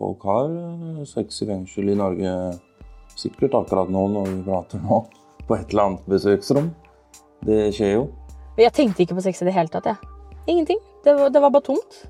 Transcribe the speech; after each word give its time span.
Folk 0.00 0.24
har 0.26 0.48
eh, 0.50 1.02
sex 1.06 1.42
i 1.44 1.46
fengsel 1.46 1.92
i 1.92 1.94
Norge 1.98 2.30
sikkert 3.18 3.54
akkurat 3.54 3.90
nå 3.92 4.06
når 4.10 4.30
vi 4.30 4.38
prater 4.46 4.80
nå, 4.82 5.04
på 5.46 5.54
et 5.54 5.70
eller 5.70 5.90
annet 5.90 6.08
besøksrom. 6.10 6.70
Det 7.46 7.68
skjer 7.76 7.92
jo. 7.94 8.08
Jeg 8.58 8.74
tenkte 8.76 9.04
ikke 9.04 9.16
på 9.20 9.24
sex 9.28 9.42
i 9.42 9.46
det 9.46 9.54
hele 9.54 9.70
tatt. 9.70 9.86
jeg. 9.86 10.10
Ingenting. 10.50 10.80
Det 11.04 11.14
var, 11.16 11.30
det 11.30 11.42
var 11.44 11.54
bare 11.54 11.68
tomt. 11.68 12.00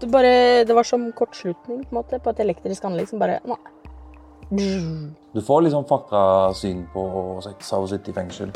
Det, 0.00 0.08
bare, 0.10 0.64
det 0.64 0.74
var 0.74 0.86
som 0.88 1.10
kortslutning 1.12 1.84
på, 1.84 1.90
en 1.90 1.98
måte, 2.00 2.18
på 2.22 2.32
et 2.32 2.40
elektrisk 2.46 2.88
anlegg 2.88 3.10
som 3.10 3.20
bare 3.20 3.40
Nei. 3.44 3.60
Du 5.34 5.42
får 5.44 5.66
liksom 5.66 5.84
fucka 5.84 6.20
syn 6.56 6.86
på 6.94 7.02
sex 7.44 7.72
av 7.76 7.84
å 7.84 7.90
sitte 7.90 8.14
i 8.14 8.16
fengsel. 8.16 8.54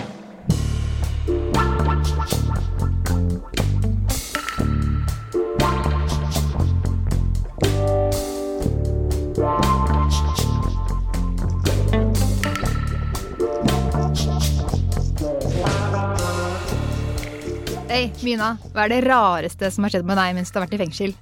Hei, 18.02 18.08
Mina. 18.26 18.56
Hva 18.74 18.82
er 18.82 18.90
det 18.90 19.04
rareste 19.04 19.68
som 19.70 19.84
har 19.86 19.92
skjedd 19.94 20.08
med 20.08 20.18
deg 20.18 20.32
mens 20.34 20.48
du 20.50 20.56
har 20.58 20.64
vært 20.64 20.72
i 20.74 20.78
fengsel? 20.80 21.12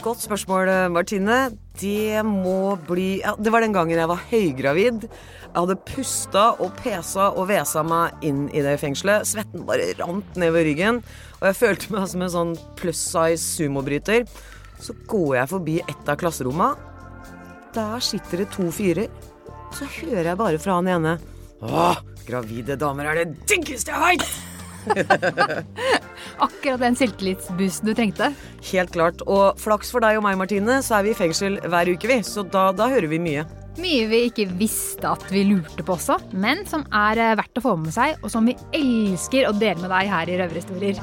Godt 0.00 0.22
spørsmål, 0.24 0.70
Martine. 0.88 1.50
Det 1.76 2.22
må 2.24 2.78
bli 2.88 3.18
ja, 3.18 3.34
Det 3.36 3.52
var 3.52 3.60
den 3.60 3.76
gangen 3.76 4.00
jeg 4.00 4.08
var 4.08 4.22
høygravid. 4.30 5.04
Jeg 5.04 5.52
hadde 5.58 5.76
pusta 5.84 6.46
og 6.56 6.72
pesa 6.80 7.28
og 7.34 7.50
vesa 7.52 7.84
meg 7.84 8.24
inn 8.24 8.46
i 8.56 8.64
det 8.64 8.78
fengselet. 8.80 9.28
Svetten 9.28 9.68
bare 9.68 9.92
rant 10.00 10.40
nedover 10.40 10.64
ryggen, 10.64 11.02
og 11.42 11.46
jeg 11.50 11.60
følte 11.60 11.92
meg 11.92 12.08
som 12.08 12.24
en 12.24 12.34
sånn 12.38 12.58
pluss 12.80 13.04
size 13.12 13.44
sumobryter. 13.44 14.24
Så 14.80 14.96
går 15.12 15.42
jeg 15.42 15.52
forbi 15.52 15.78
et 15.84 16.08
av 16.08 16.16
klasserommene. 16.24 16.72
Der 17.76 18.00
sitter 18.00 18.46
det 18.46 18.52
to 18.56 18.72
fyrer. 18.72 19.12
Så 19.76 19.92
hører 20.00 20.32
jeg 20.32 20.40
bare 20.40 20.64
fra 20.64 20.80
han 20.80 20.88
ene 20.88 21.18
Åh, 21.60 22.00
gravide 22.24 22.80
damer 22.80 23.12
er 23.12 23.26
det 23.26 23.44
diggeste 23.44 23.92
jeg 23.92 24.08
veit! 24.08 24.49
Akkurat 26.46 26.80
den 26.82 26.96
selvtillitsboosten 26.98 27.90
du 27.90 27.94
trengte. 27.96 28.30
Helt 28.72 28.92
klart. 28.94 29.24
Og 29.28 29.58
flaks 29.60 29.92
for 29.92 30.04
deg 30.04 30.18
og 30.18 30.24
meg, 30.26 30.38
Martine, 30.40 30.80
så 30.84 30.98
er 30.98 31.08
vi 31.08 31.14
i 31.14 31.18
fengsel 31.18 31.60
hver 31.64 31.90
uke, 31.92 32.10
vi. 32.10 32.20
Så 32.26 32.44
da, 32.46 32.70
da 32.76 32.88
hører 32.92 33.10
vi 33.12 33.20
mye. 33.22 33.46
Mye 33.80 34.08
vi 34.10 34.24
ikke 34.28 34.48
visste 34.58 35.08
at 35.12 35.24
vi 35.30 35.44
lurte 35.46 35.84
på 35.86 35.94
også, 35.94 36.18
men 36.36 36.64
som 36.68 36.82
er 36.90 37.20
eh, 37.22 37.36
verdt 37.38 37.60
å 37.60 37.64
få 37.64 37.76
med 37.80 37.94
seg, 37.94 38.18
og 38.20 38.32
som 38.32 38.48
vi 38.48 38.56
elsker 38.76 39.46
å 39.48 39.54
dele 39.56 39.78
med 39.80 39.92
deg 39.94 40.10
her 40.10 40.32
i 40.32 40.40
Røverhistorier. 40.42 41.00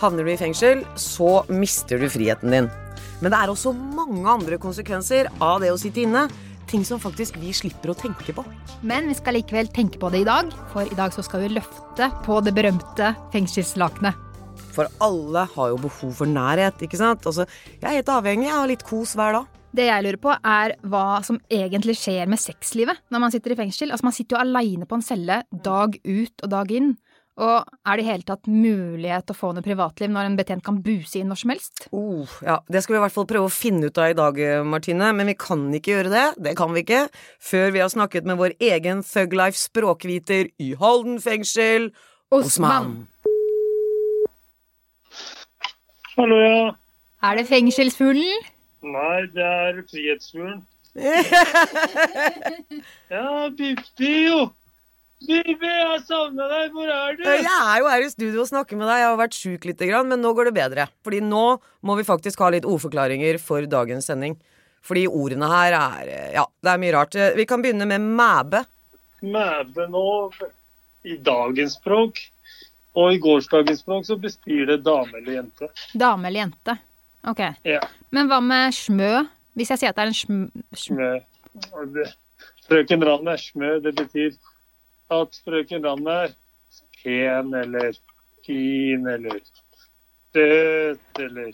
Havner 0.00 0.26
du 0.26 0.30
i 0.30 0.38
fengsel, 0.38 0.84
så 0.94 1.40
mister 1.50 1.98
du 1.98 2.08
friheten 2.12 2.52
din. 2.54 2.74
Men 3.22 3.32
det 3.32 3.38
er 3.38 3.52
også 3.52 3.72
mange 3.72 4.26
andre 4.28 4.58
konsekvenser 4.60 5.30
av 5.40 5.62
det 5.64 5.72
å 5.72 5.80
sitte 5.80 6.04
inne. 6.04 6.26
Ting 6.66 6.82
som 6.84 7.00
faktisk 7.00 7.38
vi 7.38 7.52
slipper 7.54 7.92
å 7.92 7.96
tenke 7.96 8.34
på. 8.34 8.42
Men 8.86 9.06
vi 9.08 9.14
skal 9.16 9.38
likevel 9.38 9.70
tenke 9.72 10.00
på 10.02 10.10
det 10.12 10.24
i 10.24 10.28
dag, 10.28 10.50
for 10.72 10.84
i 10.84 10.98
dag 10.98 11.14
så 11.14 11.22
skal 11.24 11.44
vi 11.44 11.54
løfte 11.54 12.10
på 12.26 12.40
det 12.44 12.52
berømte 12.56 13.12
fengselslakenet. 13.32 14.18
For 14.76 14.90
alle 15.00 15.46
har 15.54 15.72
jo 15.72 15.78
behov 15.80 16.16
for 16.18 16.28
nærhet, 16.28 16.82
ikke 16.84 16.98
sant? 17.00 17.24
Altså, 17.28 17.46
jeg 17.78 17.86
er 17.86 18.00
helt 18.00 18.12
avhengig 18.12 18.50
av 18.52 18.66
litt 18.68 18.84
kos 18.86 19.14
hver 19.16 19.38
dag. 19.38 19.52
Det 19.76 19.86
jeg 19.88 20.04
lurer 20.06 20.20
på, 20.20 20.32
er 20.32 20.74
hva 20.88 21.20
som 21.26 21.38
egentlig 21.52 21.96
skjer 22.00 22.28
med 22.30 22.40
sexlivet 22.40 23.00
når 23.12 23.22
man 23.22 23.32
sitter 23.34 23.52
i 23.52 23.58
fengsel. 23.58 23.92
Altså, 23.92 24.08
Man 24.08 24.16
sitter 24.16 24.36
jo 24.36 24.42
aleine 24.42 24.88
på 24.88 24.96
en 24.96 25.04
celle 25.04 25.42
dag 25.52 25.96
ut 26.02 26.44
og 26.44 26.52
dag 26.52 26.72
inn. 26.72 26.94
Og 27.36 27.68
er 27.84 27.98
det 27.98 28.04
i 28.04 28.08
hele 28.08 28.24
tatt 28.24 28.48
mulighet 28.48 29.28
å 29.28 29.36
få 29.36 29.50
noe 29.52 29.64
privatliv 29.64 30.08
når 30.12 30.30
en 30.30 30.38
betjent 30.38 30.64
kan 30.64 30.78
buse 30.80 31.18
inn 31.20 31.28
når 31.28 31.42
som 31.42 31.52
helst? 31.52 31.84
Oh, 31.92 32.24
ja, 32.40 32.62
Det 32.72 32.80
skal 32.82 32.96
vi 32.96 33.00
i 33.00 33.04
hvert 33.04 33.16
fall 33.16 33.28
prøve 33.28 33.50
å 33.50 33.52
finne 33.52 33.90
ut 33.90 34.00
av 34.00 34.14
i 34.14 34.16
dag, 34.16 34.40
Martine. 34.64 35.12
Men 35.12 35.28
vi 35.28 35.36
kan 35.36 35.66
ikke 35.76 35.98
gjøre 35.98 36.14
det. 36.14 36.24
Det 36.48 36.56
kan 36.56 36.72
vi 36.72 36.86
ikke. 36.86 37.04
Før 37.44 37.76
vi 37.76 37.84
har 37.84 37.92
snakket 37.92 38.24
med 38.24 38.40
vår 38.40 38.56
egen 38.72 39.04
Thug 39.04 39.36
Life 39.36 39.60
språkviter 39.60 40.48
i 40.56 40.72
Halden 40.80 41.20
fengsel, 41.20 41.90
Osman. 42.32 43.04
Hallo, 46.16 46.40
ja. 46.40 46.70
Er 47.26 47.36
det 47.36 47.48
fengselsfuglen? 47.50 48.46
Nei, 48.86 49.26
det 49.34 49.44
er 49.44 49.82
Frihetsfuglen. 49.90 50.62
ja, 53.12 53.50
Bippi, 53.52 54.12
jo. 54.30 54.46
Bibi, 55.24 55.68
jeg 55.70 56.02
savner 56.04 56.50
deg. 56.52 56.74
Hvor 56.74 56.90
er 56.92 57.16
du? 57.16 57.22
Jeg 57.24 57.46
er 57.48 57.78
jo 57.80 57.88
her 57.88 58.04
i 58.04 58.10
studio 58.12 58.42
og 58.42 58.50
snakker 58.50 58.76
med 58.76 58.84
deg. 58.90 59.00
Jeg 59.00 59.08
har 59.08 59.20
vært 59.20 59.38
sjuk 59.38 59.64
lite 59.64 59.88
grann, 59.88 60.10
men 60.10 60.20
nå 60.20 60.34
går 60.36 60.50
det 60.50 60.56
bedre. 60.58 60.86
Fordi 61.06 61.22
nå 61.24 61.44
må 61.88 61.96
vi 61.96 62.04
faktisk 62.06 62.42
ha 62.44 62.50
litt 62.52 62.68
ordforklaringer 62.68 63.38
for 63.42 63.64
dagens 63.70 64.10
sending. 64.10 64.36
Fordi 64.86 65.06
ordene 65.08 65.48
her 65.50 65.74
er 65.78 66.10
Ja, 66.36 66.44
det 66.62 66.72
er 66.72 66.82
mye 66.82 66.94
rart. 66.94 67.16
Vi 67.36 67.46
kan 67.48 67.64
begynne 67.64 67.88
med 67.88 68.04
mæbe. 68.04 68.64
Mæbe 69.24 69.86
nå 69.90 70.06
i 71.08 71.16
dagens 71.16 71.78
språk. 71.80 72.20
Og 72.96 73.12
i 73.12 73.20
gårsdagens 73.20 73.82
språk 73.84 74.06
så 74.08 74.16
bestyr 74.20 74.68
det 74.70 74.82
dame 74.84 75.18
eller 75.18 75.40
jente. 75.40 75.70
Dame 75.96 76.28
eller 76.28 76.44
jente. 76.44 76.76
Ok. 77.28 77.42
Ja. 77.66 77.80
Men 78.14 78.28
hva 78.30 78.38
med 78.44 78.76
smø? 78.76 79.24
Hvis 79.56 79.72
jeg 79.72 79.80
sier 79.80 79.92
at 79.92 79.98
det 79.98 80.04
er 80.04 80.12
en 80.12 80.16
smø... 80.16 80.38
Smø. 80.76 81.10
Frøken 82.68 83.04
Rand 83.04 83.28
er 83.32 83.40
smø. 83.40 83.78
Det 83.84 83.92
betyr 83.96 84.36
at 85.12 85.38
frøken 85.44 85.84
Rand 85.84 86.08
er 86.10 86.34
pen 87.02 87.54
eller 87.54 87.96
fin 88.46 89.06
eller 89.06 89.40
søt 90.34 91.20
eller 91.22 91.52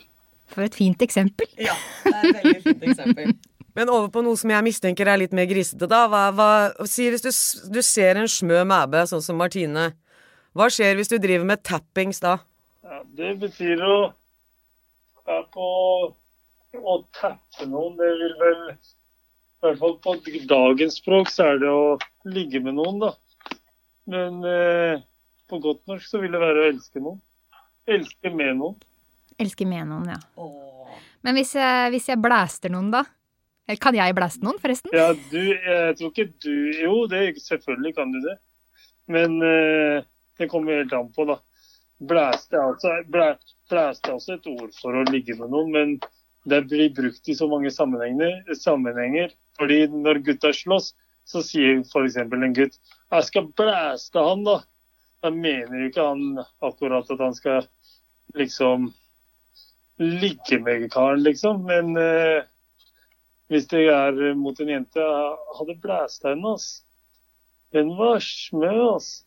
For 0.53 0.65
et 0.65 0.75
fint 0.75 1.01
eksempel. 1.01 1.49
Ja, 1.57 1.75
det 2.03 2.13
er 2.13 2.29
et 2.29 2.37
veldig 2.37 2.61
fint 2.67 2.87
eksempel. 2.91 3.33
Men 3.77 3.89
over 3.89 4.09
på 4.13 4.21
noe 4.21 4.37
som 4.37 4.51
jeg 4.53 4.65
mistenker 4.67 5.09
er 5.09 5.17
litt 5.17 5.31
mer 5.33 5.47
grisete, 5.49 5.87
da. 5.89 6.03
Hva, 6.09 6.27
hva, 6.37 6.49
si 6.89 7.07
hvis 7.09 7.23
du, 7.25 7.31
du 7.73 7.81
ser 7.81 8.19
en 8.21 8.29
smø 8.29 8.61
mæbe, 8.69 9.01
sånn 9.09 9.23
som 9.25 9.39
Martine. 9.41 9.87
Hva 10.53 10.67
skjer 10.69 10.93
hvis 10.99 11.09
du 11.09 11.17
driver 11.17 11.47
med 11.49 11.63
tappings 11.65 12.21
da? 12.21 12.37
ja, 12.85 12.99
Det 13.17 13.31
betyr 13.41 13.81
å 13.81 13.95
ja, 15.25 15.39
på 15.53 15.69
å 16.77 16.97
tappe 17.17 17.65
noen. 17.69 17.97
Det 17.97 18.11
vil 18.19 18.35
vel 18.41 18.61
I 18.69 19.65
hvert 19.65 19.81
fall 19.81 19.97
på 20.03 20.15
dagens 20.49 20.99
språk 21.01 21.31
så 21.33 21.53
er 21.53 21.61
det 21.63 21.71
å 21.71 21.97
ligge 22.29 22.61
med 22.61 22.77
noen, 22.77 23.01
da. 23.07 23.13
Men 24.09 24.43
eh, 24.47 25.03
på 25.49 25.59
godt 25.63 25.85
norsk 25.87 26.09
så 26.09 26.21
vil 26.23 26.33
det 26.33 26.41
være 26.41 26.63
å 26.63 26.69
elske 26.71 27.03
noen. 27.03 27.19
Elske 27.89 28.31
med 28.33 28.57
noen. 28.59 28.79
Elsker 29.41 29.67
med 29.67 29.87
noen, 29.89 30.13
ja. 30.13 30.47
Men 31.23 31.37
hvis 31.39 31.53
jeg, 31.57 31.91
hvis 31.93 32.09
jeg 32.11 32.21
blæster 32.21 32.71
noen, 32.73 32.91
da? 32.93 33.03
Kan 33.79 33.95
jeg 33.95 34.15
blæste 34.15 34.43
noen, 34.43 34.59
forresten? 34.59 34.91
Ja, 34.95 35.13
du, 35.15 35.39
jeg 35.39 35.95
tror 35.99 36.11
ikke 36.11 36.27
du 36.43 36.55
Jo, 36.81 36.95
det, 37.11 37.21
selvfølgelig 37.45 37.93
kan 37.95 38.11
du 38.11 38.19
det. 38.23 38.35
Men 39.11 39.39
eh, 39.43 40.03
det 40.39 40.49
kommer 40.51 40.81
helt 40.81 40.95
an 40.95 41.11
på, 41.15 41.27
da. 41.29 41.39
Blæste 42.03 42.59
er 42.59 42.73
altså, 42.73 42.97
blæ, 43.07 43.29
blæste 43.71 44.11
er 44.11 44.17
også 44.17 44.35
et 44.35 44.51
ord 44.51 44.73
for 44.81 44.99
å 44.99 45.05
ligge 45.07 45.37
med 45.39 45.53
noen, 45.53 45.71
men 45.71 45.95
det 46.49 46.65
blir 46.67 46.91
brukt 46.95 47.29
i 47.31 47.35
så 47.39 47.47
mange 47.47 47.71
sammenhenger. 47.71 48.41
sammenhenger. 48.59 49.31
Fordi 49.59 49.85
når 49.93 50.19
gutta 50.27 50.51
slåss, 50.55 50.91
så 51.25 51.43
sier 51.45 51.81
f.eks. 51.81 52.17
en 52.17 52.55
gutt 52.55 52.79
'Jeg 53.11 53.23
skal 53.23 53.51
blæste 53.57 54.19
han', 54.19 54.43
da. 54.43 54.59
Da 55.23 55.29
mener 55.29 55.79
jo 55.79 55.89
ikke 55.89 56.07
han 56.07 56.39
akkurat 56.61 57.11
at 57.11 57.19
han 57.19 57.35
skal 57.35 57.67
liksom 58.35 58.93
ligge 59.97 60.59
med 60.59 60.91
karen, 60.91 61.23
liksom. 61.23 61.63
Men 61.63 61.97
eh, 61.97 62.43
hvis 63.47 63.67
det 63.71 63.85
er 63.87 64.33
mot 64.35 64.59
en 64.59 64.69
jente 64.69 64.99
jeg 64.99 65.37
hadde 65.59 65.77
blæst 65.81 66.25
henne, 66.27 66.55
ass. 66.55 66.83
Den 67.73 67.93
var 67.97 68.19
smø, 68.19 68.73
ass. 68.95 69.23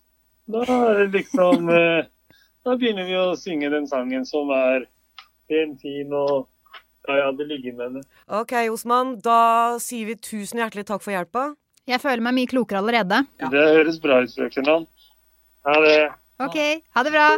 Da 0.47 0.63
er 0.67 0.99
det 0.99 1.09
liksom 1.15 1.71
eh, 1.79 2.05
Da 2.67 2.75
begynner 2.75 3.07
vi 3.07 3.15
å 3.19 3.39
synge 3.39 3.71
den 3.71 3.87
sangen 3.87 4.27
som 4.27 4.51
er 4.51 4.89
helt 5.51 5.79
fin 5.81 6.11
og 6.11 6.49
ja, 7.07 7.15
jeg 7.15 7.25
hadde 7.29 7.45
ligget 7.47 7.77
med 7.79 7.85
henne. 7.87 8.01
Ok, 8.27 8.53
Osman, 8.73 9.21
da 9.23 9.79
sier 9.79 10.09
vi 10.09 10.17
tusen 10.19 10.59
hjertelig 10.59 10.89
takk 10.89 11.05
for 11.05 11.15
hjelpa. 11.15 11.53
Jeg 11.87 12.01
føler 12.03 12.19
meg 12.19 12.35
mye 12.35 12.51
klokere 12.51 12.81
allerede. 12.83 13.21
Det 13.39 13.67
høres 13.77 14.01
bra 14.03 14.19
ut, 14.25 14.33
frøken 14.35 14.67
Land. 14.67 14.89
Ha 15.67 15.77
det. 15.85 16.01
Ok, 16.43 16.59
ha 16.97 17.03
det 17.07 17.13
bra. 17.15 17.29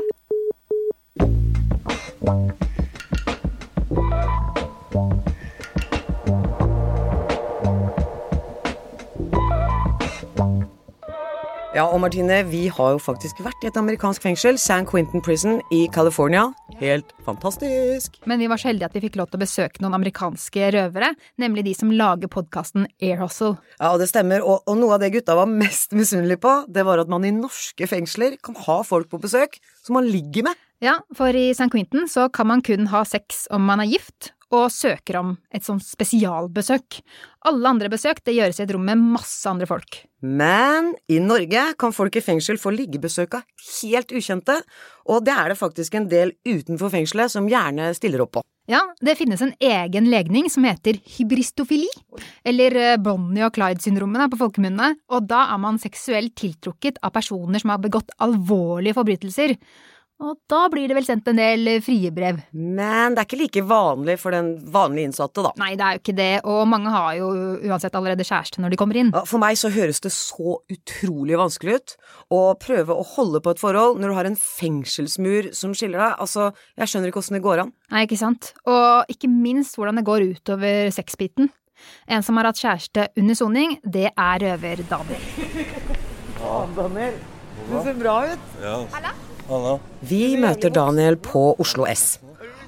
Ja, 11.77 11.85
og 11.85 12.01
Martine, 12.01 12.41
vi 12.51 12.67
har 12.67 12.91
jo 12.97 12.99
faktisk 12.99 13.45
vært 13.45 13.63
i 13.63 13.69
et 13.69 13.77
amerikansk 13.77 14.25
fengsel, 14.25 14.57
San 14.59 14.89
Quentin 14.89 15.21
Prison 15.23 15.61
i 15.71 15.85
California. 15.95 16.49
Helt 16.81 17.13
fantastisk. 17.27 18.19
Men 18.29 18.41
vi 18.43 18.49
var 18.51 18.61
så 18.61 18.71
heldige 18.71 18.89
at 18.89 18.97
vi 18.97 19.03
fikk 19.07 19.19
lov 19.21 19.31
til 19.31 19.41
å 19.41 19.43
besøke 19.43 19.83
noen 19.85 19.97
amerikanske 19.99 20.71
røvere, 20.75 21.13
nemlig 21.41 21.67
de 21.69 21.75
som 21.79 21.93
lager 21.95 22.31
podkasten 22.33 22.87
Air 23.03 23.21
Hustle. 23.23 23.57
Ja, 23.79 23.93
det 24.01 24.11
stemmer, 24.13 24.45
og, 24.45 24.65
og 24.69 24.81
noe 24.81 24.97
av 24.97 25.03
det 25.03 25.13
gutta 25.17 25.37
var 25.39 25.51
mest 25.51 25.97
misunnelige 25.97 26.43
på, 26.45 26.55
det 26.71 26.87
var 26.89 27.03
at 27.03 27.11
man 27.13 27.27
i 27.27 27.35
norske 27.35 27.91
fengsler 27.91 28.39
kan 28.45 28.59
ha 28.67 28.81
folk 28.87 29.11
på 29.13 29.23
besøk 29.23 29.61
som 29.83 29.99
man 29.99 30.09
ligger 30.09 30.51
med. 30.51 30.65
Ja, 30.85 31.01
for 31.19 31.35
i 31.35 31.51
St. 31.51 31.71
Quentin 31.73 32.07
så 32.11 32.29
kan 32.31 32.47
man 32.51 32.63
kun 32.63 32.87
ha 32.93 33.03
sex 33.09 33.47
om 33.55 33.65
man 33.67 33.83
er 33.83 33.91
gift, 33.91 34.33
og 34.55 34.71
søker 34.73 35.21
om 35.21 35.35
et 35.55 35.65
sånt 35.67 35.85
spesialbesøk. 35.85 37.01
Alle 37.49 37.71
andre 37.71 37.91
besøk 37.93 38.23
det 38.27 38.37
gjøres 38.37 38.59
i 38.61 38.65
et 38.65 38.75
rom 38.75 38.87
med 38.89 39.01
masse 39.17 39.45
andre 39.49 39.69
folk. 39.69 40.03
Men 40.25 40.95
i 41.11 41.21
Norge 41.23 41.65
kan 41.79 41.95
folk 41.95 42.17
i 42.19 42.25
fengsel 42.25 42.59
få 42.59 42.73
liggebesøk 42.75 43.39
av 43.39 43.47
helt 43.79 44.13
ukjente, 44.13 44.61
og 45.09 45.25
det 45.27 45.35
er 45.37 45.53
det 45.53 45.61
faktisk 45.61 45.95
en 45.95 46.09
del 46.11 46.35
utenfor 46.49 46.93
fengselet 46.93 47.33
som 47.33 47.49
gjerne 47.51 47.93
stiller 47.97 48.25
opp 48.25 48.39
på. 48.39 48.45
Ja, 48.69 48.83
det 49.01 49.15
finnes 49.17 49.41
en 49.41 49.55
egen 49.65 50.11
legning 50.13 50.51
som 50.53 50.67
heter 50.69 50.99
hybristofili, 51.15 51.89
eller 52.45 52.75
eh, 52.77 52.97
Bonnie 53.01 53.47
og 53.47 53.55
Clyde-syndromene 53.57 54.27
på 54.29 54.41
folkemunne, 54.43 54.91
og 55.09 55.29
da 55.31 55.47
er 55.55 55.63
man 55.63 55.81
seksuelt 55.81 56.35
tiltrukket 56.37 57.01
av 57.01 57.15
personer 57.15 57.63
som 57.63 57.73
har 57.73 57.81
begått 57.81 58.13
alvorlige 58.21 58.99
forbrytelser. 58.99 59.57
Og 60.19 60.35
da 60.51 60.65
blir 60.73 60.91
det 60.91 60.97
vel 60.99 61.07
sendt 61.07 61.29
en 61.31 61.39
del 61.39 61.69
frie 61.85 62.11
brev. 62.11 62.41
Men 62.51 63.15
det 63.15 63.23
er 63.23 63.27
ikke 63.29 63.39
like 63.39 63.63
vanlig 63.71 64.17
for 64.19 64.35
den 64.35 64.49
vanlige 64.75 65.13
innsatte, 65.13 65.45
da. 65.47 65.53
Nei, 65.61 65.77
det 65.79 65.85
er 65.87 65.95
jo 65.95 66.01
ikke 66.03 66.15
det, 66.19 66.31
og 66.51 66.65
mange 66.71 66.91
har 66.91 67.13
jo 67.21 67.29
uansett 67.69 67.95
allerede 67.95 68.27
kjæreste 68.27 68.59
når 68.65 68.75
de 68.75 68.79
kommer 68.81 68.99
inn. 68.99 69.13
For 69.31 69.39
meg 69.43 69.61
så 69.61 69.71
høres 69.71 70.03
det 70.03 70.11
så 70.15 70.57
utrolig 70.75 71.39
vanskelig 71.39 71.77
ut 71.79 71.95
å 72.35 72.41
prøve 72.59 72.97
å 72.99 73.07
holde 73.15 73.43
på 73.45 73.55
et 73.55 73.63
forhold 73.63 74.03
når 74.03 74.11
du 74.11 74.17
har 74.19 74.31
en 74.33 74.41
fengselsmur 74.43 75.53
som 75.55 75.77
skiller 75.79 76.03
deg. 76.03 76.19
Altså, 76.27 76.51
jeg 76.83 76.91
skjønner 76.91 77.13
ikke 77.13 77.23
åssen 77.23 77.39
det 77.39 77.45
går 77.47 77.65
an. 77.69 77.73
Nei, 77.95 78.03
ikke 78.09 78.19
sant. 78.19 78.51
Og 78.67 79.15
ikke 79.15 79.31
minst 79.31 79.79
hvordan 79.79 80.03
det 80.03 80.07
går 80.09 80.27
utover 80.35 80.91
sexbiten. 80.99 81.53
En 82.11 82.27
som 82.27 82.35
har 82.41 82.51
hatt 82.51 82.59
kjæreste 82.59 83.07
under 83.23 83.39
soning, 83.39 83.79
det 83.87 84.09
er 84.11 84.45
røver 84.49 84.83
Daniel. 84.91 85.23
Ja, 86.39 86.61
Daniel. 86.77 87.17
Du 87.67 87.73
ser 87.83 87.97
bra 87.99 88.21
ut. 88.31 88.53
Ja. 88.63 88.77
Anna? 88.95 89.11
Vi 89.49 90.37
møter 90.37 90.69
Daniel 90.69 91.17
på 91.25 91.55
Oslo 91.57 91.87
S. 91.89 92.19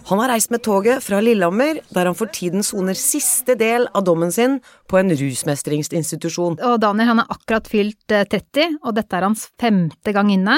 Han 0.08 0.18
har 0.22 0.30
reist 0.32 0.48
med 0.50 0.62
toget 0.64 1.04
fra 1.04 1.18
Lillehammer, 1.20 1.82
der 1.92 2.08
han 2.08 2.16
for 2.16 2.30
tiden 2.32 2.64
soner 2.64 2.96
siste 2.96 3.52
del 3.60 3.84
av 3.92 4.06
dommen 4.08 4.32
sin 4.32 4.56
på 4.88 4.96
en 4.96 5.12
rusmestringsinstitusjon. 5.12 6.56
Og 6.56 6.78
Daniel 6.80 7.12
han 7.12 7.20
er 7.20 7.34
akkurat 7.36 7.68
fylt 7.68 8.14
eh, 8.16 8.24
30, 8.24 8.80
og 8.80 8.96
dette 8.96 9.18
er 9.18 9.28
hans 9.28 9.44
femte 9.60 10.14
gang 10.16 10.32
inne. 10.32 10.56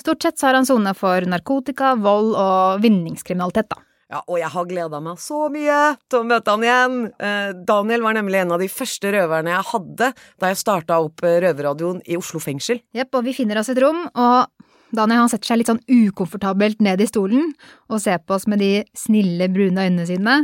Stort 0.00 0.24
sett 0.24 0.40
så 0.40 0.48
har 0.48 0.56
han 0.56 0.66
sona 0.66 0.96
for 0.96 1.28
narkotika, 1.28 1.92
vold 2.00 2.32
og 2.32 2.80
vinningskriminalitet, 2.82 3.68
da. 3.68 3.84
Ja, 4.08 4.22
og 4.24 4.38
jeg 4.40 4.48
har 4.48 4.68
gleda 4.70 5.02
meg 5.04 5.18
så 5.20 5.50
mye 5.52 5.78
til 6.08 6.22
å 6.22 6.26
møte 6.30 6.54
han 6.54 6.64
igjen. 6.64 7.00
Eh, 7.20 7.50
Daniel 7.68 8.06
var 8.06 8.16
nemlig 8.16 8.40
en 8.40 8.54
av 8.56 8.62
de 8.64 8.70
første 8.72 9.12
røverne 9.12 9.52
jeg 9.52 9.68
hadde 9.74 10.14
da 10.16 10.48
jeg 10.48 10.62
starta 10.64 10.96
opp 11.04 11.20
eh, 11.28 11.42
røverradioen 11.44 12.00
i 12.08 12.16
Oslo 12.16 12.40
fengsel. 12.40 12.80
Jepp, 12.96 13.12
og 13.20 13.28
vi 13.28 13.36
finner 13.36 13.60
oss 13.60 13.68
et 13.68 13.82
rom, 13.84 14.06
og 14.08 14.57
Daniel 14.94 15.24
han 15.24 15.32
setter 15.32 15.50
seg 15.50 15.60
litt 15.60 15.70
sånn 15.70 15.82
ukomfortabelt 15.84 16.80
ned 16.84 17.02
i 17.02 17.08
stolen 17.08 17.52
og 17.90 18.00
ser 18.02 18.22
på 18.24 18.38
oss 18.38 18.48
med 18.48 18.62
de 18.62 18.72
snille, 18.96 19.50
brune 19.52 19.84
øynene 19.84 20.08
sine. 20.08 20.38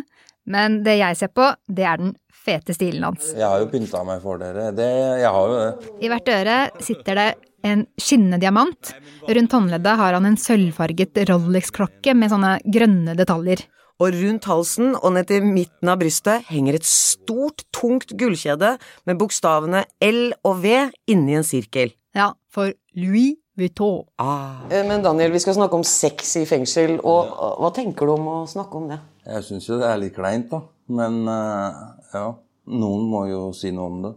Men 0.44 0.82
det 0.85 0.99
jeg 0.99 1.17
ser 1.17 1.32
på, 1.32 1.49
det 1.73 1.87
er 1.88 2.02
den 2.02 2.12
fete 2.44 2.75
stilen 2.76 3.06
hans. 3.06 3.31
Jeg 3.32 3.49
har 3.49 3.62
jo 3.62 3.70
pynta 3.73 4.02
meg 4.05 4.20
for 4.20 4.41
dere. 4.41 4.69
Det, 4.76 4.88
jeg 5.23 5.31
har 5.37 5.50
jo 5.50 5.61
det. 5.61 5.93
I 6.05 6.11
hvert 6.12 6.32
øre 6.35 6.56
sitter 6.85 7.20
det 7.20 7.29
en 7.64 7.87
skinnende 7.96 8.41
diamant. 8.43 8.91
Rundt 9.25 9.55
håndleddet 9.56 10.00
har 10.00 10.17
han 10.19 10.29
en 10.29 10.37
sølvfarget 10.41 11.23
Rolex-klokke 11.31 12.12
med 12.19 12.32
sånne 12.35 12.58
grønne 12.69 13.17
detaljer. 13.17 13.64
Og 14.02 14.11
rundt 14.11 14.49
halsen 14.50 14.96
og 14.99 15.14
ned 15.14 15.29
til 15.31 15.46
midten 15.46 15.88
av 15.88 16.00
brystet 16.00 16.49
henger 16.50 16.76
et 16.76 16.88
stort, 16.88 17.62
tungt 17.73 18.12
gullkjede 18.19 18.75
med 19.06 19.20
bokstavene 19.20 19.85
L 20.02 20.35
og 20.44 20.61
V 20.64 20.75
inni 21.14 21.38
en 21.38 21.46
sirkel. 21.46 21.94
Ja, 22.14 22.32
for 22.52 22.75
Louis 22.99 23.38
Vuitton. 23.55 24.05
Ah. 24.19 24.67
Men 24.71 25.03
Daniel, 25.03 25.31
vi 25.33 25.41
skal 25.43 25.55
snakke 25.55 25.79
om 25.79 25.85
sex 25.87 26.37
i 26.41 26.45
fengsel, 26.49 26.97
og 27.06 27.35
hva 27.62 27.71
tenker 27.75 28.09
du 28.09 28.17
om 28.17 28.31
å 28.33 28.39
snakke 28.51 28.81
om 28.81 28.89
det? 28.91 28.99
Jeg 29.25 29.47
syns 29.47 29.69
jo 29.69 29.79
det 29.79 29.89
er 29.89 30.01
litt 30.03 30.17
kleint, 30.17 30.51
da. 30.51 30.65
Men 30.95 31.23
eh, 31.31 31.83
ja, 32.17 32.27
noen 32.75 33.06
må 33.09 33.25
jo 33.31 33.45
si 33.56 33.71
noe 33.75 33.91
om 33.93 34.01
det. 34.09 34.15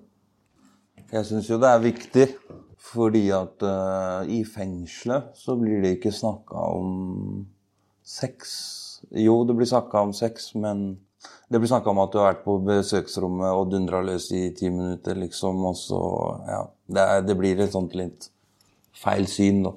Jeg 1.14 1.28
syns 1.30 1.50
jo 1.52 1.60
det 1.62 1.70
er 1.70 1.84
viktig, 1.86 2.26
fordi 2.88 3.28
at 3.36 3.64
uh, 3.64 4.28
i 4.32 4.42
fengselet 4.48 5.32
så 5.36 5.56
blir 5.60 5.82
det 5.84 5.98
ikke 5.98 6.14
snakka 6.16 6.64
om 6.76 7.46
sex. 8.08 8.56
Jo, 9.16 9.42
det 9.48 9.56
blir 9.56 9.70
snakka 9.70 10.04
om 10.08 10.14
sex, 10.16 10.50
men 10.56 10.98
det 11.52 11.60
blir 11.60 11.72
snakka 11.72 11.92
om 11.92 12.02
at 12.04 12.12
du 12.12 12.20
har 12.20 12.32
vært 12.32 12.44
på 12.46 12.58
besøksrommet 12.64 13.56
og 13.56 13.72
dundra 13.72 14.02
løs 14.04 14.30
i 14.36 14.50
ti 14.56 14.72
minutter, 14.72 15.20
liksom, 15.20 15.64
og 15.70 15.78
så 15.80 16.02
Ja. 16.48 16.66
Det, 16.88 17.04
er, 17.04 17.24
det 17.28 17.36
blir 17.36 17.60
et 17.60 17.74
sånt 17.76 17.96
litt 18.00 18.30
feil 18.98 19.28
syn, 19.30 19.62
da, 19.66 19.74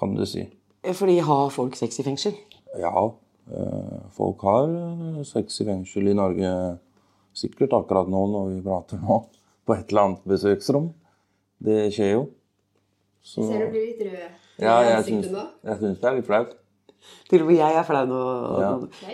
kan 0.00 0.14
du 0.16 0.24
si. 0.28 0.46
Fordi 0.84 1.18
har 1.24 1.52
folk 1.52 1.76
sex 1.78 2.00
i 2.00 2.06
fengsel? 2.06 2.34
Ja, 2.80 3.04
eh, 3.48 4.00
folk 4.16 4.42
har 4.44 4.68
eh, 4.68 5.22
sex 5.28 5.60
i 5.62 5.68
fengsel 5.68 6.10
i 6.10 6.16
Norge 6.16 6.50
sikkert 7.34 7.74
akkurat 7.76 8.10
nå 8.10 8.24
når 8.30 8.50
vi 8.52 8.64
prater 8.64 9.00
nå, 9.02 9.22
på 9.64 9.76
et 9.76 9.90
eller 9.90 10.08
annet 10.08 10.26
besøksrom. 10.28 10.90
Det 11.64 11.86
skjer 11.94 12.16
jo. 12.18 12.24
Så, 13.24 13.46
Ser 13.48 13.64
du 13.64 13.72
blir 13.72 13.86
litt 13.88 14.02
rød 14.04 14.42
ja, 14.60 14.74
jeg 14.86 15.06
syns, 15.08 15.32
jeg 15.64 15.78
syns 15.80 15.96
det 15.98 16.06
er 16.06 16.18
litt 16.18 16.26
flaut. 16.28 16.52
Til 17.28 17.42
og 17.42 17.48
med 17.50 17.58
jeg 17.58 17.76
er 17.76 17.86
flau 17.88 18.04
nå. 18.08 18.20
Ja. 18.62 18.68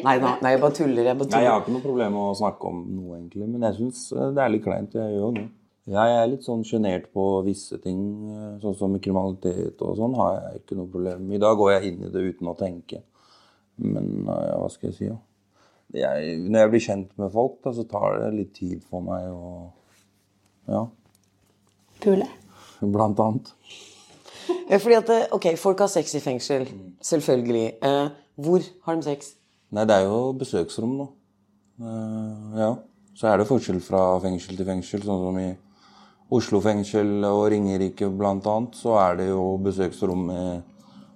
Nei, 0.05 0.17
nei, 0.21 0.33
nei, 0.43 0.51
jeg 0.53 0.61
bare 0.63 0.77
tuller. 0.77 1.07
Jeg 1.09 1.19
bare 1.19 1.33
Nei, 1.33 1.41
jeg 1.47 1.51
har 1.51 1.63
ikke 1.63 1.75
noe 1.75 1.85
problem 1.85 2.13
med 2.17 2.27
å 2.27 2.35
snakke 2.39 2.69
om 2.71 2.83
noe, 2.91 3.17
egentlig, 3.17 3.49
men 3.49 3.65
jeg 3.67 3.79
syns 3.79 4.03
det 4.37 4.45
er 4.45 4.53
litt 4.53 4.65
kleint. 4.67 4.99
Jeg 4.99 5.17
gjør 5.17 5.33
det. 5.39 5.47
Ja, 5.89 6.05
jeg 6.07 6.19
er 6.21 6.29
litt 6.29 6.45
sånn 6.45 6.61
sjenert 6.67 7.07
på 7.15 7.25
visse 7.47 7.79
ting, 7.83 8.01
eh, 8.31 8.59
sånn 8.63 8.77
som 8.77 8.99
kriminalitet 9.01 9.81
og 9.83 9.97
sånn, 9.97 10.15
har 10.19 10.35
jeg 10.37 10.61
ikke 10.61 10.77
noe 10.77 10.91
problem 10.93 11.25
med. 11.27 11.39
I 11.39 11.43
dag 11.43 11.57
går 11.57 11.73
jeg 11.73 11.89
inn 11.95 12.05
i 12.05 12.11
det 12.13 12.25
uten 12.35 12.51
å 12.53 12.57
tenke. 12.59 13.01
Men 13.81 14.29
eh, 14.29 14.45
ja, 14.51 14.59
hva 14.61 14.69
skal 14.71 14.91
jeg 14.91 14.99
si, 14.99 15.09
da? 15.09 15.19
Ja. 15.97 16.11
når 16.15 16.61
jeg 16.61 16.71
blir 16.71 16.83
kjent 16.85 17.17
med 17.19 17.33
folk, 17.35 17.57
da, 17.65 17.73
så 17.75 17.83
tar 17.89 18.21
det 18.21 18.29
litt 18.37 18.53
tid 18.55 18.85
for 18.87 19.03
meg 19.03 19.25
å 19.33 19.73
Ja, 20.71 20.85
Pule. 22.01 22.29
blant 22.81 23.19
annet. 23.19 23.49
Ja, 24.71 24.79
Fordi 24.79 24.95
at, 25.01 25.11
eh, 25.11 25.27
ok, 25.35 25.49
folk 25.59 25.81
har 25.83 25.89
sex 25.91 26.15
i 26.15 26.21
fengsel. 26.23 26.69
Selvfølgelig. 27.03 27.65
Eh, 27.83 28.09
hvor 28.37 28.63
har 28.87 28.97
de 28.97 29.03
sex? 29.03 29.35
Nei, 29.73 29.85
det 29.85 29.97
er 29.97 30.07
jo 30.07 30.33
besøksrom 30.39 30.95
da. 31.01 31.09
Eh, 31.81 32.61
ja. 32.61 32.71
Så 33.15 33.27
er 33.29 33.39
det 33.39 33.49
forskjell 33.49 33.81
fra 33.83 34.05
fengsel 34.23 34.57
til 34.57 34.67
fengsel, 34.69 35.03
sånn 35.03 35.25
som 35.27 35.39
i 35.43 35.49
Oslo 36.31 36.61
fengsel 36.63 37.25
og 37.27 37.49
Ringerike 37.51 38.07
annet, 38.07 38.77
så 38.79 38.95
er 39.01 39.17
det 39.19 39.29
jo 39.33 39.57
besøksrom 39.65 40.27
med 40.29 40.63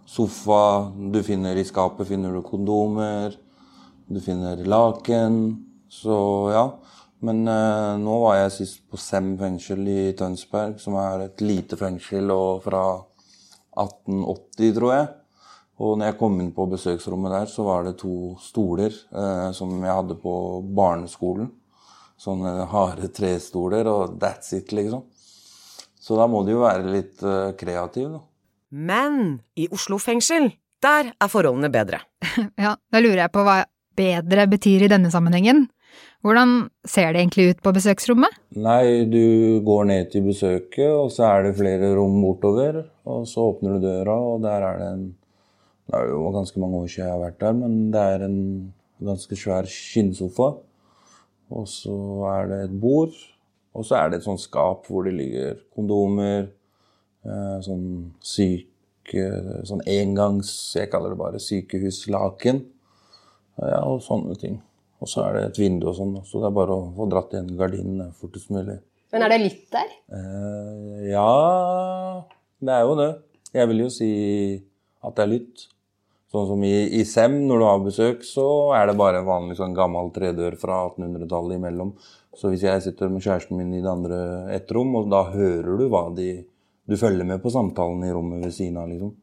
sofa, 0.07 0.91
du 0.91 1.23
finner 1.23 1.57
i 1.57 1.65
skapet 1.65 2.09
finner 2.09 2.35
du 2.35 2.43
kondomer, 2.43 3.37
du 4.11 4.21
finner 4.21 4.59
laken, 4.67 5.39
så 5.89 6.19
ja. 6.53 6.67
Men 7.25 7.47
eh, 7.49 7.95
nå 8.03 8.19
var 8.21 8.37
jeg 8.37 8.53
sist 8.53 8.83
på 8.91 8.99
Sem 9.01 9.31
fengsel 9.41 9.87
i 9.89 10.13
Tønsberg, 10.19 10.77
som 10.83 10.99
er 11.01 11.25
et 11.25 11.41
lite 11.41 11.79
fengsel 11.81 12.29
og 12.35 12.65
fra 12.67 12.83
1880, 13.81 14.75
tror 14.77 14.93
jeg. 14.93 15.07
Og 15.81 15.97
når 15.99 16.11
jeg 16.11 16.19
kom 16.21 16.37
inn 16.43 16.53
på 16.55 16.67
besøksrommet 16.71 17.33
der, 17.33 17.49
så 17.51 17.65
var 17.67 17.87
det 17.87 17.97
to 18.03 18.35
stoler 18.43 18.93
eh, 18.93 19.49
som 19.57 19.73
jeg 19.79 19.95
hadde 19.95 20.19
på 20.21 20.35
barneskolen. 20.77 21.49
Sånne 22.21 22.69
harde 22.71 23.11
trestoler, 23.13 23.89
og 23.91 24.19
that's 24.23 24.55
it, 24.57 24.73
liksom. 24.73 25.05
Så 26.01 26.19
da 26.19 26.29
må 26.31 26.45
du 26.45 26.55
jo 26.55 26.63
være 26.63 26.87
litt 26.93 27.23
eh, 27.25 27.55
kreativ, 27.59 28.13
da. 28.17 28.23
Men 28.75 29.39
i 29.57 29.69
Oslo 29.73 30.01
fengsel, 30.03 30.51
der 30.83 31.13
er 31.15 31.31
forholdene 31.33 31.71
bedre. 31.73 32.03
Ja, 32.61 32.75
da 32.77 33.01
lurer 33.01 33.25
jeg 33.25 33.35
på 33.35 33.45
hva 33.47 33.63
bedre 33.95 34.47
betyr 34.51 34.85
i 34.85 34.91
denne 34.91 35.11
sammenhengen. 35.13 35.69
Hvordan 36.25 36.71
ser 36.89 37.13
det 37.13 37.21
egentlig 37.21 37.51
ut 37.53 37.61
på 37.63 37.73
besøksrommet? 37.77 38.39
Nei, 38.57 39.05
du 39.07 39.61
går 39.67 39.85
ned 39.91 40.09
til 40.13 40.25
besøket, 40.27 40.89
og 40.89 41.13
så 41.13 41.29
er 41.29 41.47
det 41.47 41.59
flere 41.59 41.93
rom 41.99 42.17
bortover. 42.25 42.81
Og 43.05 43.27
så 43.29 43.45
åpner 43.51 43.77
du 43.77 43.85
døra, 43.85 44.17
og 44.33 44.41
der 44.45 44.65
er 44.71 44.81
det 44.81 44.89
en 44.95 45.05
Det 45.85 45.99
er 45.99 46.07
jo 46.09 46.31
ganske 46.33 46.61
mange 46.61 46.79
år 46.81 46.87
siden 46.89 47.05
jeg 47.05 47.13
har 47.13 47.21
vært 47.21 47.41
der, 47.43 47.57
men 47.59 47.73
det 47.93 48.01
er 48.01 48.23
en 48.25 48.39
ganske 49.05 49.37
svær 49.37 49.67
skinnsofa. 49.69 50.47
Og 51.55 51.69
så 51.71 51.95
er 52.33 52.51
det 52.51 52.61
et 52.67 52.77
bord, 52.83 53.15
og 53.75 53.87
så 53.87 53.99
er 53.99 54.11
det 54.11 54.21
et 54.21 54.27
sånt 54.27 54.43
skap 54.43 54.89
hvor 54.91 55.07
det 55.07 55.15
ligger 55.17 55.59
kondomer, 55.75 56.49
eh, 57.27 57.59
sånn 57.65 58.15
syke 58.21 58.71
Sånn 59.69 59.83
engangs 59.85 60.49
Jeg 60.73 60.89
kaller 60.89 61.13
det 61.13 61.19
bare 61.21 61.37
sykehuslaken. 61.37 62.63
Ja, 63.61 63.83
og 63.85 63.99
sånne 64.01 64.33
ting. 64.41 64.55
Og 65.05 65.11
så 65.13 65.27
er 65.27 65.37
det 65.37 65.43
et 65.51 65.61
vindu 65.61 65.91
og 65.91 65.99
sånn, 65.99 66.15
så 66.25 66.41
det 66.41 66.49
er 66.49 66.55
bare 66.57 66.73
å 66.73 66.87
få 66.97 67.05
dratt 67.13 67.35
igjen 67.35 67.51
gardinene 67.59 68.07
fortest 68.17 68.49
mulig. 68.55 68.79
Men 69.13 69.27
er 69.27 69.35
det 69.35 69.41
litt 69.43 69.67
der? 69.75 69.93
Eh, 70.17 71.05
ja 71.13 71.29
Det 72.65 72.73
er 72.73 72.87
jo 72.89 72.97
det. 72.99 73.11
Jeg 73.55 73.71
vil 73.71 73.85
jo 73.85 73.91
si 73.93 74.11
at 75.05 75.15
det 75.19 75.27
er 75.27 75.33
lytt. 75.35 75.67
Sånn 76.35 76.49
som 76.51 76.63
i, 76.67 76.73
i 76.99 77.05
Sem, 77.07 77.37
når 77.47 77.61
du 77.63 77.65
har 77.69 77.83
besøk, 77.85 78.25
så 78.27 78.45
er 78.75 78.89
det 78.91 78.97
bare 78.99 79.21
en 79.23 79.29
vanlig 79.29 79.55
sånn 79.61 79.75
gammel 79.77 80.09
tredør 80.17 80.57
fra 80.59 80.81
1800-tallet 80.89 81.61
imellom. 81.61 81.93
Så 82.35 82.51
hvis 82.51 82.65
jeg 82.67 82.83
sitter 82.83 83.13
med 83.13 83.23
kjæresten 83.23 83.55
min 83.61 83.71
i 83.77 83.83
det 83.85 83.91
andre 83.93 84.17
ett 84.57 84.73
rom, 84.75 84.97
og 84.99 85.07
da 85.13 85.21
hører 85.31 85.79
du 85.79 85.87
hva 85.93 86.09
de 86.17 86.33
Du 86.85 86.97
følger 87.01 87.25
med 87.25 87.39
på 87.41 87.49
samtalen 87.55 88.03
i 88.05 88.11
rommet 88.13 88.43
ved 88.45 88.53
siden 88.53 88.77
av, 88.83 88.91
liksom. 88.91 89.15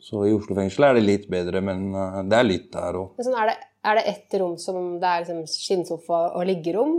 Så 0.00 0.22
i 0.24 0.30
Oslo 0.32 0.54
fengsel 0.56 0.86
er 0.86 0.94
det 0.96 1.02
litt 1.04 1.26
bedre, 1.30 1.60
men 1.60 1.90
eh, 1.94 2.22
det 2.30 2.38
er 2.38 2.46
litt 2.46 2.70
der 2.72 2.96
òg. 2.96 3.18
Sånn, 3.20 3.36
er, 3.36 3.50
det, 3.50 3.66
er 3.90 3.98
det 3.98 4.04
ett 4.14 4.36
rom 4.40 4.54
som 4.58 4.86
det 5.02 5.10
er 5.10 5.26
liksom 5.26 5.42
skinnsofa 5.50 6.22
og 6.38 6.46
liggerom? 6.48 6.94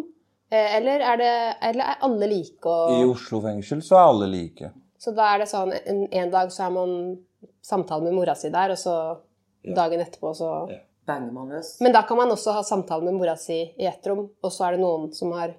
Eh, 0.52 0.76
Eller 0.78 1.02
er, 1.02 1.18
det, 1.24 1.32
eller 1.72 1.96
er 1.96 2.06
alle 2.06 2.30
like? 2.30 2.62
I 2.68 3.02
Og, 3.02 3.16
Oslo 3.16 3.42
fengsel 3.48 3.82
så 3.88 3.98
er 3.98 4.06
alle 4.12 4.30
like. 4.36 4.70
så 5.02 5.16
da 5.18 5.32
er 5.34 5.42
det 5.42 5.50
sånn 5.50 5.74
en, 5.82 6.04
en 6.14 6.32
dag 6.38 6.52
så 6.54 6.68
er 6.68 6.74
man 6.78 6.92
samtale 7.66 8.04
med 8.08 8.14
mora 8.18 8.36
si 8.36 8.50
der, 8.54 8.74
og 8.76 8.78
så 8.78 8.96
dagen 9.76 10.02
etterpå 10.04 10.34
så 10.38 10.54
Banger 11.08 11.32
man 11.34 11.50
løs. 11.50 11.80
Men 11.82 11.94
da 11.96 12.04
kan 12.06 12.18
man 12.18 12.30
også 12.30 12.54
ha 12.54 12.62
samtale 12.64 13.02
med 13.08 13.16
mora 13.18 13.34
si 13.36 13.56
i 13.82 13.86
ett 13.90 14.06
rom, 14.08 14.28
og 14.44 14.52
så 14.54 14.68
er 14.68 14.76
det 14.78 14.84
noen 14.84 15.08
som 15.18 15.32
har, 15.34 15.56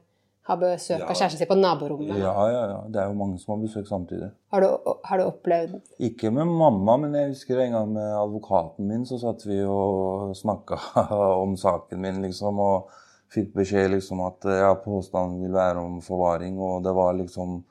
har 0.47 0.57
besøk 0.61 1.01
Ja. 1.01 1.09
av 1.11 1.17
kjæresten 1.19 1.41
sin 1.41 1.49
på 1.51 1.57
naborommet. 1.59 2.15
Ja, 2.21 2.31
ja, 2.53 2.61
ja. 2.71 2.77
Det 2.89 3.01
er 3.03 3.09
jo 3.11 3.17
mange 3.19 3.39
som 3.43 3.57
har 3.57 3.61
besøk 3.65 3.89
samtidig. 3.91 4.31
Har, 4.55 4.61
du, 4.63 4.95
har 5.05 5.19
du 5.19 5.25
opplevd 5.27 5.75
Ikke 5.99 6.31
med 6.31 6.47
mamma, 6.47 6.97
men 6.97 7.15
jeg 7.19 7.33
husker 7.35 7.59
en 7.65 7.73
gang 7.75 7.93
med 7.93 8.07
advokaten 8.21 8.87
min, 8.87 9.03
så 9.07 9.19
satt 9.19 9.43
vi 9.47 9.59
og 9.67 10.31
snakka 10.39 10.79
om 11.43 11.57
saken 11.59 12.01
min, 12.01 12.23
liksom, 12.23 12.59
og 12.63 12.89
fikk 13.35 13.53
beskjed 13.59 13.91
liksom 13.97 14.21
at 14.29 14.47
ja, 14.47 14.73
påstanden 14.79 15.43
vil 15.43 15.55
være 15.59 15.83
om 15.83 15.99
forvaring, 16.05 16.59
og 16.63 16.85
det 16.87 16.95
var 16.95 17.15
liksom 17.19 17.65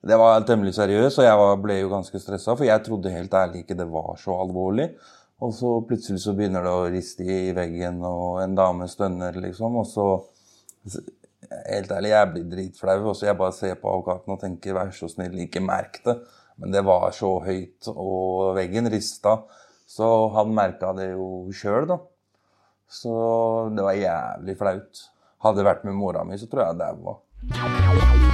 Det 0.00 0.16
var 0.16 0.40
temmelig 0.48 0.72
seriøst, 0.78 1.20
og 1.20 1.26
jeg 1.26 1.56
ble 1.60 1.78
jo 1.82 1.90
ganske 1.92 2.20
stressa, 2.22 2.54
for 2.56 2.64
jeg 2.64 2.84
trodde 2.86 3.12
helt 3.12 3.34
ærlig 3.36 3.64
ikke 3.64 3.76
det 3.76 3.88
var 3.92 4.14
så 4.20 4.38
alvorlig. 4.46 4.88
Og 5.40 5.52
så 5.56 5.72
plutselig 5.88 6.22
så 6.22 6.34
begynner 6.36 6.64
det 6.64 6.72
å 6.72 6.88
riste 6.92 7.24
i 7.24 7.52
veggen, 7.56 8.00
og 8.04 8.40
en 8.42 8.56
dame 8.56 8.88
stønner, 8.88 9.36
liksom, 9.48 9.80
og 9.82 9.88
så 9.88 10.10
Helt 11.50 11.90
ærlig, 11.90 12.12
jeg 12.12 12.28
blir 12.30 12.44
dritflau, 12.46 12.98
og 13.10 13.16
så 13.18 13.26
jeg 13.26 13.36
bare 13.40 13.54
ser 13.56 13.78
på 13.80 13.88
advokaten 13.90 14.34
og 14.36 14.38
tenker 14.38 14.76
vær 14.76 14.92
så 14.94 15.08
snill, 15.10 15.34
ikke 15.42 15.62
merk 15.64 15.98
det. 16.04 16.14
Men 16.62 16.76
det 16.76 16.84
var 16.86 17.08
så 17.16 17.32
høyt, 17.42 17.88
og 17.90 18.54
veggen 18.54 18.86
rista. 18.92 19.34
Så 19.90 20.06
han 20.36 20.54
merka 20.54 20.92
det 20.94 21.10
jo 21.10 21.50
sjøl, 21.50 21.88
da. 21.90 21.98
Så 22.86 23.12
det 23.74 23.86
var 23.88 23.98
jævlig 23.98 24.58
flaut. 24.62 25.04
Hadde 25.42 25.62
det 25.62 25.70
vært 25.72 25.86
med 25.88 25.98
mora 25.98 26.22
mi, 26.28 26.38
så 26.38 26.46
tror 26.46 26.68
jeg 26.68 26.76
jeg 26.76 26.84
daua. 26.84 28.29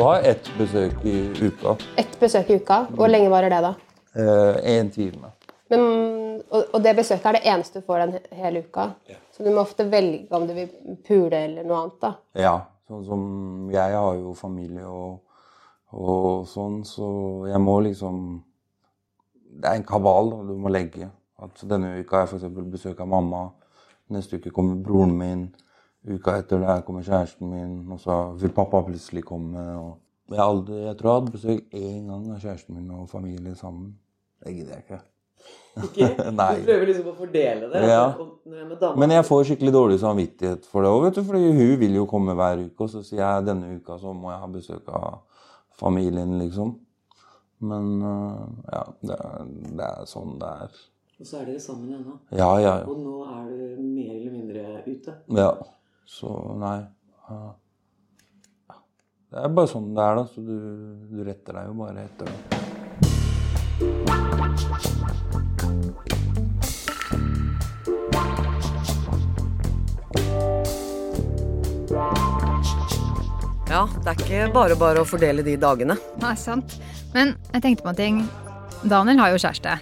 Du 0.00 0.04
har 0.04 0.22
ett 0.22 0.50
besøk 0.58 1.04
i 1.04 1.32
uka. 1.42 1.76
ett 1.96 2.20
besøk 2.20 2.50
i 2.50 2.54
uka? 2.54 2.86
Hvor 2.96 3.08
lenge 3.08 3.28
varer 3.28 3.50
det, 3.52 3.58
da? 3.60 3.74
Én 4.64 4.88
time. 4.90 5.28
Men, 5.68 5.82
og, 6.48 6.70
og 6.72 6.80
det 6.80 6.94
besøket 6.96 7.26
er 7.28 7.36
det 7.36 7.42
eneste 7.52 7.82
du 7.82 7.84
får 7.84 8.06
den 8.06 8.14
hele 8.38 8.62
uka? 8.64 8.86
Ja. 9.10 9.18
Så 9.36 9.44
du 9.44 9.50
må 9.50 9.60
ofte 9.60 9.84
velge 9.92 10.32
om 10.32 10.46
du 10.48 10.54
vil 10.56 10.70
pule 11.04 11.42
eller 11.42 11.68
noe 11.68 11.82
annet, 11.82 11.98
da? 12.00 12.14
Ja, 12.32 12.54
sånn 12.88 13.04
som 13.10 13.26
jeg 13.74 13.98
har 13.98 14.16
jo 14.22 14.32
familie 14.40 14.88
og, 14.88 15.20
og 15.92 16.48
sånn, 16.48 16.80
så 16.88 17.10
jeg 17.52 17.60
må 17.60 17.76
liksom 17.84 18.24
Det 19.60 19.68
er 19.68 19.82
en 19.82 19.84
kabal 19.84 20.32
du 20.48 20.56
må 20.56 20.72
legge. 20.72 21.10
At 21.44 21.60
denne 21.68 21.98
uka 22.00 22.22
har 22.22 22.30
jeg 22.30 22.40
f.eks. 22.40 22.72
besøk 22.72 23.04
av 23.04 23.12
mamma. 23.18 23.50
Neste 24.08 24.40
uke 24.40 24.48
kommer 24.48 24.80
broren 24.80 25.12
min. 25.20 25.50
Uka 26.08 26.38
etter 26.40 26.58
der 26.62 26.80
kommer 26.86 27.02
kjæresten 27.04 27.50
min. 27.50 27.74
Og 27.92 28.00
så 28.00 28.32
vil 28.40 28.52
pappa 28.56 28.80
plutselig 28.86 29.24
komme. 29.24 29.60
Jeg, 30.30 30.38
aldri, 30.40 30.74
jeg 30.86 30.96
tror 30.98 31.10
jeg 31.10 31.20
hadde 31.20 31.32
besøk 31.34 31.74
én 31.74 32.06
gang 32.08 32.30
av 32.32 32.38
kjæresten 32.40 32.74
min 32.78 32.90
og 32.96 33.08
familien 33.10 33.54
sammen. 33.58 33.96
Det 34.44 34.54
gidder 34.56 34.76
jeg 34.78 34.84
ikke. 34.86 35.00
Ikke? 35.80 36.08
Du 36.24 36.36
prøver 36.66 36.86
liksom 36.86 37.08
å 37.10 37.14
fordele 37.16 37.68
det. 37.72 37.82
Ja. 37.88 38.04
med 38.44 38.84
Men 39.00 39.10
jeg 39.14 39.24
får 39.24 39.44
skikkelig 39.48 39.72
dårlig 39.72 39.98
samvittighet 40.02 40.66
for 40.68 40.82
det 40.84 40.90
òg, 40.92 41.02
vet 41.06 41.18
du. 41.18 41.22
Fordi 41.24 41.50
hun 41.52 41.74
vil 41.80 41.94
jo 42.00 42.06
komme 42.10 42.34
hver 42.38 42.62
uke, 42.64 42.84
og 42.86 42.90
så 42.92 43.02
sier 43.06 43.22
jeg 43.24 43.46
denne 43.48 43.74
uka 43.76 43.98
så 43.98 44.12
må 44.16 44.30
jeg 44.32 44.40
ha 44.40 44.46
besøk 44.52 44.88
av 44.88 45.20
familien, 45.80 46.38
liksom. 46.40 46.74
Men 47.60 47.90
øh, 48.02 48.46
ja, 48.72 48.82
det, 49.04 49.16
er- 49.18 49.50
det 49.76 49.86
er 49.88 50.06
sånn 50.08 50.38
det 50.40 50.48
er. 50.64 50.78
Og 51.20 51.26
så 51.28 51.36
er 51.42 51.50
dere 51.50 51.60
sammen 51.60 51.92
ennå. 51.98 52.14
Ja, 52.32 52.50
ja, 52.60 52.76
ja. 52.80 52.86
Og 52.88 52.96
nå 53.04 53.18
er 53.28 53.50
du 53.50 53.82
mer 53.84 54.14
eller 54.14 54.32
mindre 54.38 54.64
ute. 54.86 55.18
ja. 55.36 55.52
Så 56.10 56.30
nei. 56.58 56.78
Det 59.30 59.38
er 59.38 59.52
bare 59.54 59.70
sånn 59.70 59.92
det 59.94 60.02
er, 60.02 60.18
da. 60.18 60.24
Så 60.26 60.42
du, 60.42 60.56
du 61.06 61.20
retter 61.26 61.54
deg 61.54 61.70
jo 61.70 61.76
bare 61.78 62.02
etter 62.08 62.26
det. 62.26 62.38
Ja, 73.70 73.84
det 74.02 74.10
er 74.10 74.16
ikke 74.18 74.50
bare 74.50 74.74
bare 74.74 75.04
å 75.04 75.06
fordele 75.06 75.46
de 75.46 75.54
dagene. 75.62 75.94
Nei, 76.18 76.34
sant. 76.34 76.74
Men 77.14 77.36
jeg 77.54 77.62
tenkte 77.62 77.86
på 77.86 77.94
en 77.94 78.00
ting. 78.02 78.22
Daniel 78.82 79.22
har 79.22 79.30
jo 79.30 79.38
kjæreste. 79.38 79.78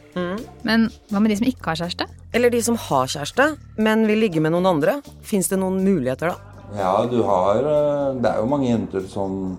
Men 0.69 0.91
hva 1.09 1.23
med 1.25 1.33
de 1.33 1.41
som 1.41 1.49
ikke 1.49 1.73
har 1.73 1.81
kjæreste? 1.87 2.05
Eller 2.33 2.51
de 2.53 2.61
som 2.63 2.77
har 2.77 3.09
kjæreste, 3.09 3.45
men 3.81 4.05
vil 4.09 4.21
ligge 4.21 4.41
med 4.45 4.53
noen 4.53 4.69
andre. 4.69 4.99
Fins 5.25 5.49
det 5.49 5.59
noen 5.61 5.81
muligheter 5.85 6.35
da? 6.35 6.37
Ja, 6.77 6.93
du 7.09 7.23
har 7.25 7.63
øh, 7.65 8.19
Det 8.21 8.29
er 8.29 8.43
jo 8.43 8.49
mange 8.51 8.69
jenter 8.69 9.07
som 9.09 9.57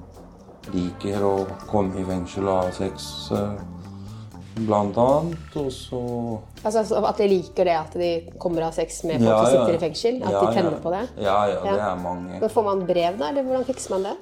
liker 0.69 1.23
å 1.25 1.33
komme 1.71 1.97
i 1.97 2.05
fengsel 2.05 2.45
og 2.45 2.67
ha 2.67 2.73
sex, 2.75 3.07
øh, 3.33 3.55
blant 4.67 4.97
annet. 5.01 5.57
Og 5.57 5.71
så 5.73 6.01
Altså 6.59 6.83
så 6.85 7.01
At 7.09 7.17
de 7.17 7.27
liker 7.31 7.65
det 7.65 7.75
at 7.79 7.93
de 7.97 8.11
kommer 8.37 8.61
og 8.61 8.69
har 8.69 8.77
sex 8.77 9.01
med 9.07 9.17
folk 9.23 9.31
Ja, 9.31 9.41
som 9.45 9.55
ja. 9.55 9.65
sitter 9.65 9.79
i 9.79 9.83
fengsel? 9.87 10.21
At 10.21 10.31
Ja, 10.35 10.39
de 10.45 10.53
tenner 10.59 10.75
ja. 10.77 10.81
på 10.83 10.93
det? 10.93 11.03
Ja, 11.25 11.37
ja, 11.49 11.59
det 11.65 11.81
er 11.89 11.95
mange. 12.03 12.39
Men 12.43 12.49
Får 12.53 12.67
man 12.69 12.85
brev, 12.85 13.17
da? 13.17 13.29
Eller 13.33 13.47
hvordan 13.47 13.65
fikser 13.65 13.95
man 13.95 14.09
det? 14.11 14.15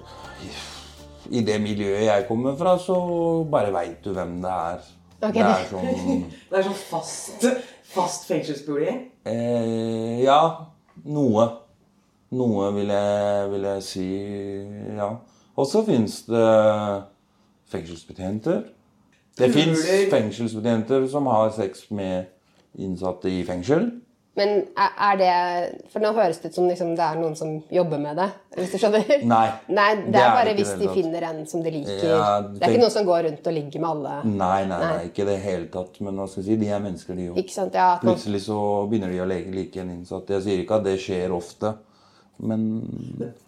I 1.28 1.42
det 1.44 1.58
miljøet 1.60 2.06
jeg 2.08 2.28
kommer 2.30 2.56
fra, 2.56 2.78
så 2.80 2.96
bare 3.52 3.74
veit 3.76 4.00
du 4.06 4.14
hvem 4.16 4.38
det 4.46 4.54
er. 4.54 4.86
Okay. 5.18 5.42
det 5.42 5.50
er 5.50 5.66
sånn 5.68 6.20
Det 6.52 6.60
er 6.60 6.64
sånn 6.70 6.78
fast, 6.78 7.46
fast 7.94 8.28
fengselsbolig? 8.30 8.96
eh, 9.26 10.24
Ja, 10.24 10.42
noe. 11.06 11.48
Noe 12.32 12.72
vil 12.76 12.90
jeg, 12.92 13.52
vil 13.54 13.62
jeg 13.70 13.84
si, 13.88 14.08
ja. 14.98 15.12
Og 15.56 15.66
så 15.70 15.80
fins 15.88 16.22
det 16.28 16.42
fengselsbetjenter. 17.72 18.64
Det 19.38 19.52
fins 19.54 19.80
fengselsbetjenter 20.12 21.08
som 21.12 21.28
har 21.32 21.52
sex 21.56 21.86
med 21.92 22.26
innsatte 22.78 23.30
i 23.32 23.44
fengsel. 23.48 23.88
Men 24.38 24.52
er, 24.78 25.16
det 25.18 25.30
For 25.90 26.04
nå 26.04 26.12
høres 26.14 26.38
det 26.44 26.52
ut 26.52 26.58
som 26.60 26.68
liksom, 26.70 26.92
det 27.00 27.02
er 27.02 27.16
noen 27.18 27.34
som 27.40 27.56
jobber 27.74 27.98
med 28.04 28.20
det. 28.22 28.28
Hvis 28.54 28.76
du 28.76 28.78
skjønner? 28.84 29.08
Nei, 29.34 29.48
Nei, 29.74 29.88
det, 29.98 30.12
det 30.14 30.22
er 30.22 30.36
bare 30.36 30.52
er 30.52 30.60
hvis 30.60 30.74
de 30.78 30.86
tatt. 30.86 30.94
finner 31.00 31.26
en 31.32 31.40
som 31.50 31.64
de 31.66 31.72
liker. 31.74 32.04
Ja, 32.06 32.28
det 32.46 32.62
er 32.62 32.76
ikke 32.76 32.84
noen 32.84 32.94
som 32.94 33.08
går 33.10 33.24
rundt 33.28 33.50
og 33.50 33.56
ligger 33.58 33.82
med 33.82 33.90
alle. 33.90 34.14
Nei, 34.30 34.60
nei, 34.70 34.78
nei, 34.78 34.92
Nei. 34.92 35.08
ikke 35.10 35.26
i 35.26 35.30
det 35.32 35.38
hele 35.48 35.70
tatt. 35.74 35.98
Men 36.06 36.22
hva 36.22 36.28
skal 36.30 36.44
jeg 36.44 36.50
si, 36.52 36.58
de 36.62 36.70
er 36.78 36.84
mennesker, 36.86 37.18
de 37.18 37.26
òg. 37.32 37.40
Ikke 37.42 37.56
sant? 37.56 37.78
Ja, 37.82 37.88
man, 37.98 38.12
Plutselig 38.14 38.44
så 38.46 38.60
begynner 38.92 39.16
de 39.16 39.24
å 39.26 39.30
leke 39.34 39.56
like 39.58 39.82
en 39.82 39.94
innsatt. 39.98 40.30
Jeg 40.38 40.46
sier 40.46 40.62
ikke 40.62 40.78
at 40.78 40.86
det 40.86 40.98
skjer 41.02 41.34
ofte, 41.34 41.74
men 42.46 42.68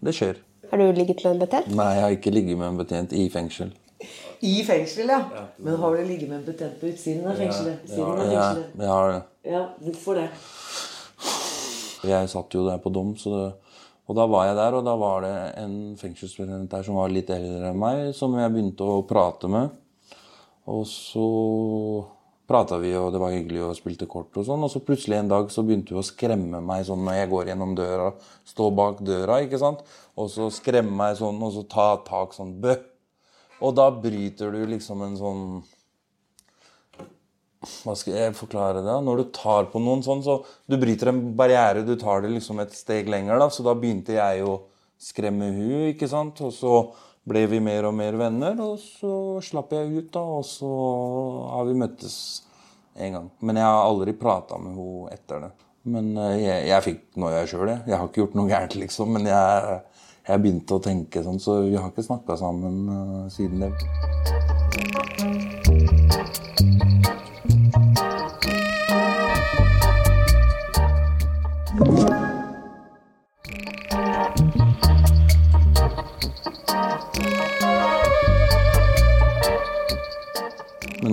det 0.02 0.16
skjer. 0.18 0.42
har 0.72 0.78
du 0.82 0.90
ligget 0.98 1.22
med 1.26 1.36
en 1.36 1.44
betjent? 1.46 1.70
Nei, 1.78 1.92
jeg 2.00 2.04
har 2.08 2.18
ikke 2.18 2.34
ligget 2.34 2.58
med 2.58 2.68
en 2.72 2.82
betjent 2.82 3.14
i 3.14 3.28
fengsel. 3.34 3.70
I 4.42 4.62
fengsel, 4.64 5.10
ja. 5.12 5.18
Men 5.60 5.76
har 5.82 5.96
du 5.98 6.04
ligget 6.08 6.30
med 6.32 6.38
en 6.40 6.46
betent 6.48 6.78
på 6.80 6.88
utsiden 6.88 7.26
av 7.28 7.36
fengselet? 7.36 7.82
Siden 7.90 8.06
av 8.24 8.30
Ja, 8.32 8.46
jeg 8.80 8.88
har 8.88 9.10
det. 9.12 9.22
Ja, 9.52 9.64
hvorfor 9.84 10.16
det? 10.22 10.28
Jeg 12.08 12.30
satt 12.32 12.56
jo 12.56 12.64
der 12.68 12.80
på 12.80 12.92
dom, 12.94 13.12
det, 13.20 13.48
og 14.10 14.16
da 14.18 14.26
var 14.30 14.48
jeg 14.48 14.56
der, 14.58 14.78
og 14.78 14.86
da 14.88 14.94
var 14.98 15.26
det 15.26 15.34
en 15.62 15.74
fengselsbetjent 16.00 16.72
der 16.72 16.86
som 16.86 16.98
var 16.98 17.12
litt 17.14 17.30
eldre 17.34 17.70
enn 17.70 17.82
meg, 17.82 18.06
som 18.18 18.34
jeg 18.40 18.54
begynte 18.54 18.88
å 18.88 19.04
prate 19.06 19.52
med. 19.52 19.76
Og 20.70 20.86
så 20.90 21.26
prata 22.50 22.80
vi, 22.82 22.96
og 22.98 23.12
det 23.14 23.22
var 23.22 23.34
hyggelig, 23.36 23.62
og 23.68 23.78
spilte 23.78 24.08
kort 24.10 24.34
og 24.40 24.48
sånn. 24.48 24.64
Og 24.66 24.72
så 24.74 24.82
plutselig 24.86 25.20
en 25.20 25.30
dag 25.30 25.52
så 25.54 25.62
begynte 25.66 25.94
hun 25.94 26.02
å 26.02 26.08
skremme 26.08 26.62
meg 26.66 26.88
sånn 26.88 27.04
når 27.06 27.20
jeg 27.20 27.32
går 27.36 27.52
gjennom 27.52 27.76
døra, 27.78 28.08
står 28.50 28.72
bak 28.80 29.04
døra, 29.06 29.42
ikke 29.46 29.62
sant. 29.62 29.84
Og 30.18 30.32
så 30.34 30.50
skremme 30.54 30.96
meg 31.04 31.20
sånn, 31.20 31.38
og 31.46 31.54
så 31.54 31.66
ta 31.70 31.92
tak 32.08 32.34
sånn 32.38 32.56
bø. 32.64 32.74
Og 33.62 33.76
da 33.78 33.90
bryter 33.94 34.56
du 34.56 34.64
liksom 34.72 35.04
en 35.06 35.20
sånn 35.20 35.44
hva 37.60 37.94
skal 37.98 38.16
jeg 38.16 38.36
forklare 38.38 38.84
det? 38.86 38.96
Når 39.04 39.20
du 39.20 39.26
tar 39.36 39.68
på 39.72 39.82
noen 39.84 40.04
sånn, 40.06 40.24
så 40.24 40.38
du 40.70 40.78
bryter 40.80 41.12
en 41.12 41.22
barriere, 41.36 41.84
du 41.84 41.98
tar 42.00 42.24
det 42.24 42.32
liksom 42.32 42.62
et 42.64 42.76
steg 42.76 43.10
lenger, 43.12 43.40
da. 43.42 43.50
Så 43.52 43.66
da 43.68 43.76
begynte 43.76 44.16
jeg 44.16 44.46
å 44.48 44.62
skremme 45.00 45.52
hun, 45.52 45.90
ikke 45.92 46.08
sant. 46.12 46.40
Og 46.46 46.54
så 46.56 46.76
ble 47.28 47.44
vi 47.52 47.60
mer 47.64 47.90
og 47.90 47.98
mer 48.00 48.16
venner, 48.20 48.56
og 48.64 48.80
så 48.80 49.14
slapp 49.44 49.76
jeg 49.76 49.92
ut, 49.92 50.12
da. 50.16 50.24
Og 50.40 50.46
så 50.48 50.72
har 51.52 51.68
vi 51.68 51.76
møttes 51.84 52.16
en 52.96 53.18
gang. 53.18 53.32
Men 53.44 53.60
jeg 53.60 53.68
har 53.68 53.84
aldri 53.84 54.16
prata 54.16 54.60
med 54.62 54.80
henne 54.80 55.18
etter 55.18 55.44
det. 55.48 55.52
Men 55.90 56.12
eh, 56.16 56.38
jeg, 56.40 56.66
jeg 56.70 56.86
fikk 56.86 57.06
noia 57.20 57.44
sjøl, 57.48 57.68
jeg. 57.74 57.84
Jeg 57.92 57.98
har 58.00 58.08
ikke 58.08 58.24
gjort 58.24 58.40
noe 58.40 58.52
gærent, 58.52 58.80
liksom. 58.80 59.16
Men 59.18 59.28
jeg, 59.28 59.80
jeg 60.32 60.44
begynte 60.46 60.80
å 60.80 60.84
tenke 60.88 61.24
sånn, 61.28 61.44
så 61.44 61.60
vi 61.66 61.76
har 61.76 61.92
ikke 61.92 62.08
snakka 62.08 62.40
sammen 62.40 62.86
uh, 62.88 63.26
siden 63.36 63.68
det. 63.68 65.19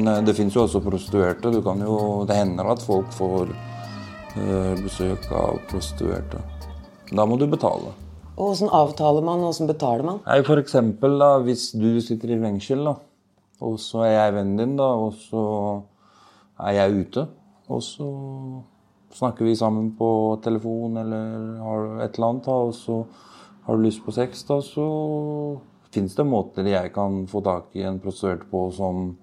Men 0.07 0.15
eh, 0.15 0.25
det 0.25 0.37
fins 0.39 0.55
jo 0.55 0.65
også 0.65 0.83
prostituerte. 0.85 1.51
Du 1.51 1.63
kan 1.63 1.81
jo, 1.83 2.25
det 2.29 2.39
hender 2.39 2.71
at 2.71 2.83
folk 2.85 3.11
får 3.17 3.51
eh, 3.51 4.75
besøk 4.79 5.27
av 5.35 5.59
prostituerte. 5.71 6.43
Da 7.11 7.27
må 7.27 7.39
du 7.39 7.47
betale. 7.51 7.95
Og 8.37 8.53
åssen 8.53 8.71
avtaler 8.75 9.25
man, 9.25 9.43
og 9.43 9.55
åssen 9.55 9.69
betaler 9.71 10.05
man? 10.07 10.23
Nei, 10.27 10.43
for 10.47 10.61
eksempel 10.61 11.17
da, 11.19 11.37
hvis 11.43 11.71
du 11.75 11.97
sitter 12.05 12.35
i 12.35 12.41
fengsel, 12.43 12.85
da, 12.85 12.97
og 13.65 13.79
så 13.81 14.05
er 14.05 14.13
jeg 14.13 14.35
vennen 14.37 14.61
din, 14.61 14.75
da, 14.79 14.91
og 15.07 15.15
så 15.17 15.45
er 16.67 16.77
jeg 16.77 17.07
ute, 17.07 17.25
og 17.73 17.81
så 17.85 18.09
snakker 19.17 19.49
vi 19.49 19.57
sammen 19.57 19.95
på 19.97 20.11
telefon 20.45 20.99
eller 21.01 21.63
har 21.63 21.87
et 22.05 22.19
eller 22.19 22.35
annet, 22.35 22.51
da, 22.51 22.59
og 22.69 22.77
så 22.77 22.99
har 23.65 23.79
du 23.79 23.87
lyst 23.87 24.05
på 24.05 24.13
sex, 24.13 24.45
da, 24.51 24.61
så 24.61 24.85
fins 25.95 26.19
det 26.19 26.29
måter 26.29 26.69
jeg 26.69 26.93
kan 26.93 27.23
få 27.31 27.41
tak 27.47 27.73
i 27.79 27.87
en 27.89 28.03
prostituert 28.03 28.45
på 28.53 28.67
som 28.77 29.15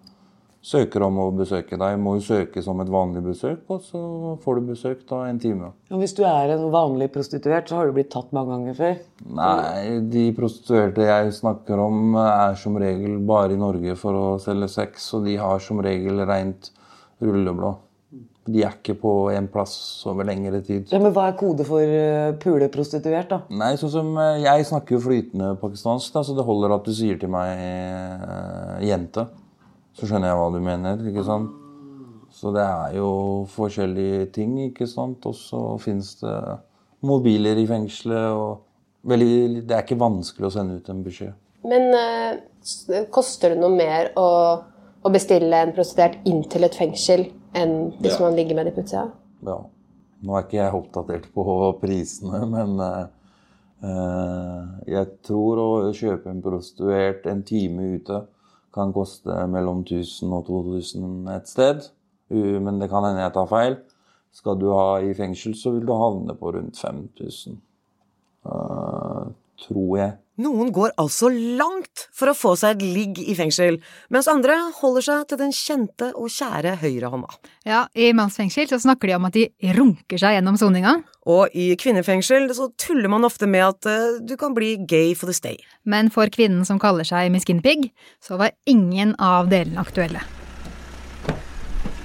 søker 0.64 1.04
om 1.04 1.20
å 1.20 1.28
besøke 1.36 1.78
deg. 1.80 1.98
Må 2.00 2.16
jo 2.18 2.26
søke 2.26 2.64
som 2.64 2.80
et 2.82 2.92
vanlig 2.92 3.24
besøk, 3.26 3.64
og 3.74 3.84
så 3.84 4.02
får 4.44 4.60
du 4.60 4.72
besøk 4.72 5.04
da 5.10 5.24
en 5.28 5.42
time. 5.44 5.74
Og 5.92 6.02
hvis 6.02 6.16
du 6.18 6.24
er 6.28 6.56
en 6.56 6.70
vanlig 6.74 7.10
prostituert, 7.14 7.68
så 7.70 7.82
har 7.82 7.90
du 7.90 7.98
blitt 7.98 8.12
tatt 8.14 8.32
mange 8.36 8.56
ganger 8.56 8.80
før. 8.80 9.00
Nei, 9.40 10.00
de 10.14 10.28
prostituerte 10.38 11.10
jeg 11.10 11.36
snakker 11.40 11.84
om, 11.84 12.16
er 12.24 12.56
som 12.60 12.80
regel 12.80 13.20
bare 13.28 13.58
i 13.58 13.60
Norge 13.60 13.98
for 14.00 14.18
å 14.18 14.28
selge 14.44 14.72
sex, 14.72 15.12
og 15.18 15.28
de 15.28 15.38
har 15.42 15.64
som 15.64 15.84
regel 15.84 16.24
rent 16.30 16.72
rulleblad. 17.24 17.82
De 18.44 18.60
er 18.60 18.74
ikke 18.76 18.98
på 19.00 19.12
en 19.32 19.46
plass 19.48 19.76
over 20.12 20.28
lengre 20.28 20.60
tid. 20.68 20.90
Ja, 20.92 21.00
men 21.00 21.14
hva 21.16 21.30
er 21.30 21.38
kode 21.40 21.64
for 21.68 21.80
uh, 21.80 22.34
puleprostituert, 22.44 23.30
da? 23.32 23.38
Nei, 23.56 23.70
sånn 23.80 23.94
som 23.94 24.10
eh, 24.20 24.42
Jeg 24.44 24.68
snakker 24.68 24.98
jo 24.98 25.04
flytende 25.06 25.54
pakistansk, 25.62 26.12
da, 26.12 26.26
så 26.28 26.36
det 26.36 26.44
holder 26.44 26.76
at 26.76 26.84
du 26.84 26.92
sier 26.96 27.22
til 27.22 27.32
meg 27.32 27.56
eh, 27.56 28.84
'jente'. 28.84 29.30
Så 29.94 30.08
skjønner 30.10 30.32
jeg 30.32 30.40
hva 30.40 30.48
du 30.54 30.60
mener, 30.66 31.04
ikke 31.10 31.24
sant? 31.28 31.52
Så 32.34 32.50
det 32.56 32.64
er 32.66 32.96
jo 32.98 33.10
forskjellige 33.54 34.26
ting, 34.34 34.56
ikke 34.72 34.88
sant? 34.90 35.26
Og 35.30 35.36
så 35.38 35.60
fins 35.84 36.16
det 36.24 36.34
mobiler 37.06 37.60
i 37.62 37.68
fengselet, 37.70 38.34
og 38.34 38.64
veldig, 39.12 39.64
det 39.70 39.76
er 39.78 39.84
ikke 39.86 40.00
vanskelig 40.02 40.48
å 40.50 40.54
sende 40.56 40.80
ut 40.80 40.90
en 40.90 41.04
beskjed. 41.06 41.36
Men 41.70 41.94
eh, 41.96 43.04
koster 43.14 43.54
det 43.54 43.60
noe 43.62 43.72
mer 43.76 44.10
å, 44.20 44.28
å 45.06 45.12
bestille 45.14 45.62
en 45.64 45.76
prostituert 45.78 46.18
inn 46.28 46.42
til 46.52 46.66
et 46.68 46.76
fengsel 46.76 47.28
enn 47.56 47.94
hvis 48.02 48.18
Ja. 48.18 48.24
man 48.26 48.36
ligger 48.40 48.58
med 48.58 48.66
det 48.68 48.74
på 48.76 48.82
utsida? 48.84 49.06
Ja. 49.46 49.60
Nå 50.24 50.38
er 50.40 50.46
ikke 50.48 50.58
jeg 50.58 50.76
oppdatert 50.80 51.26
på 51.36 51.44
prisene, 51.82 52.40
men 52.50 52.78
eh, 53.84 54.64
jeg 54.94 55.10
tror 55.28 55.60
å 55.60 55.72
kjøpe 55.96 56.32
en 56.32 56.42
prostituert 56.44 57.26
en 57.30 57.44
time 57.44 57.90
ute 57.98 58.22
kan 58.74 58.94
koste 58.94 59.36
mellom 59.48 59.84
1000 59.86 60.34
og 60.34 60.48
2000 60.48 61.30
et 61.36 61.50
sted. 61.50 61.90
Men 62.34 62.80
det 62.82 62.90
kan 62.90 63.06
hende 63.06 63.22
jeg 63.22 63.34
tar 63.36 63.50
feil. 63.52 63.78
Skal 64.34 64.58
du 64.58 64.72
ha 64.74 64.98
i 64.98 65.14
fengsel, 65.14 65.54
så 65.56 65.76
vil 65.76 65.86
du 65.86 65.94
havne 65.94 66.34
på 66.36 66.52
rundt 66.56 66.80
5000. 66.82 67.60
Uh, 68.44 69.30
tror 69.62 69.98
jeg. 69.98 70.16
Noen 70.42 70.72
går 70.74 70.96
altså 70.98 71.28
langt 71.30 72.08
for 72.10 72.32
å 72.32 72.34
få 72.34 72.56
seg 72.58 72.80
et 72.80 72.94
ligg 72.96 73.20
i 73.22 73.36
fengsel, 73.38 73.76
mens 74.10 74.26
andre 74.32 74.56
holder 74.80 75.06
seg 75.06 75.28
til 75.30 75.38
den 75.44 75.54
kjente 75.54 76.08
og 76.18 76.32
kjære 76.34 76.72
høyrehånda. 76.82 77.30
Ja, 77.70 77.84
I 77.94 78.10
mannsfengsel 78.18 78.66
så 78.72 78.80
snakker 78.82 79.12
de 79.12 79.18
om 79.20 79.28
at 79.30 79.38
de 79.38 79.46
runker 79.78 80.18
seg 80.18 80.40
gjennom 80.40 80.58
soninga. 80.58 80.96
Og 81.30 81.54
i 81.54 81.68
kvinnefengsel 81.78 82.50
så 82.58 82.72
tuller 82.82 83.14
man 83.14 83.30
ofte 83.30 83.46
med 83.46 83.68
at 83.68 83.86
uh, 83.86 84.18
du 84.26 84.34
kan 84.42 84.58
bli 84.58 84.74
gay 84.90 85.14
for 85.14 85.30
the 85.30 85.38
stay. 85.38 85.62
Men 85.86 86.10
for 86.10 86.34
kvinnen 86.34 86.66
som 86.66 86.82
kaller 86.82 87.06
seg 87.06 87.30
Miss 87.30 87.46
Guinea 87.46 87.94
så 88.18 88.42
var 88.42 88.58
ingen 88.66 89.14
av 89.22 89.54
delene 89.54 89.86
aktuelle. 89.86 90.26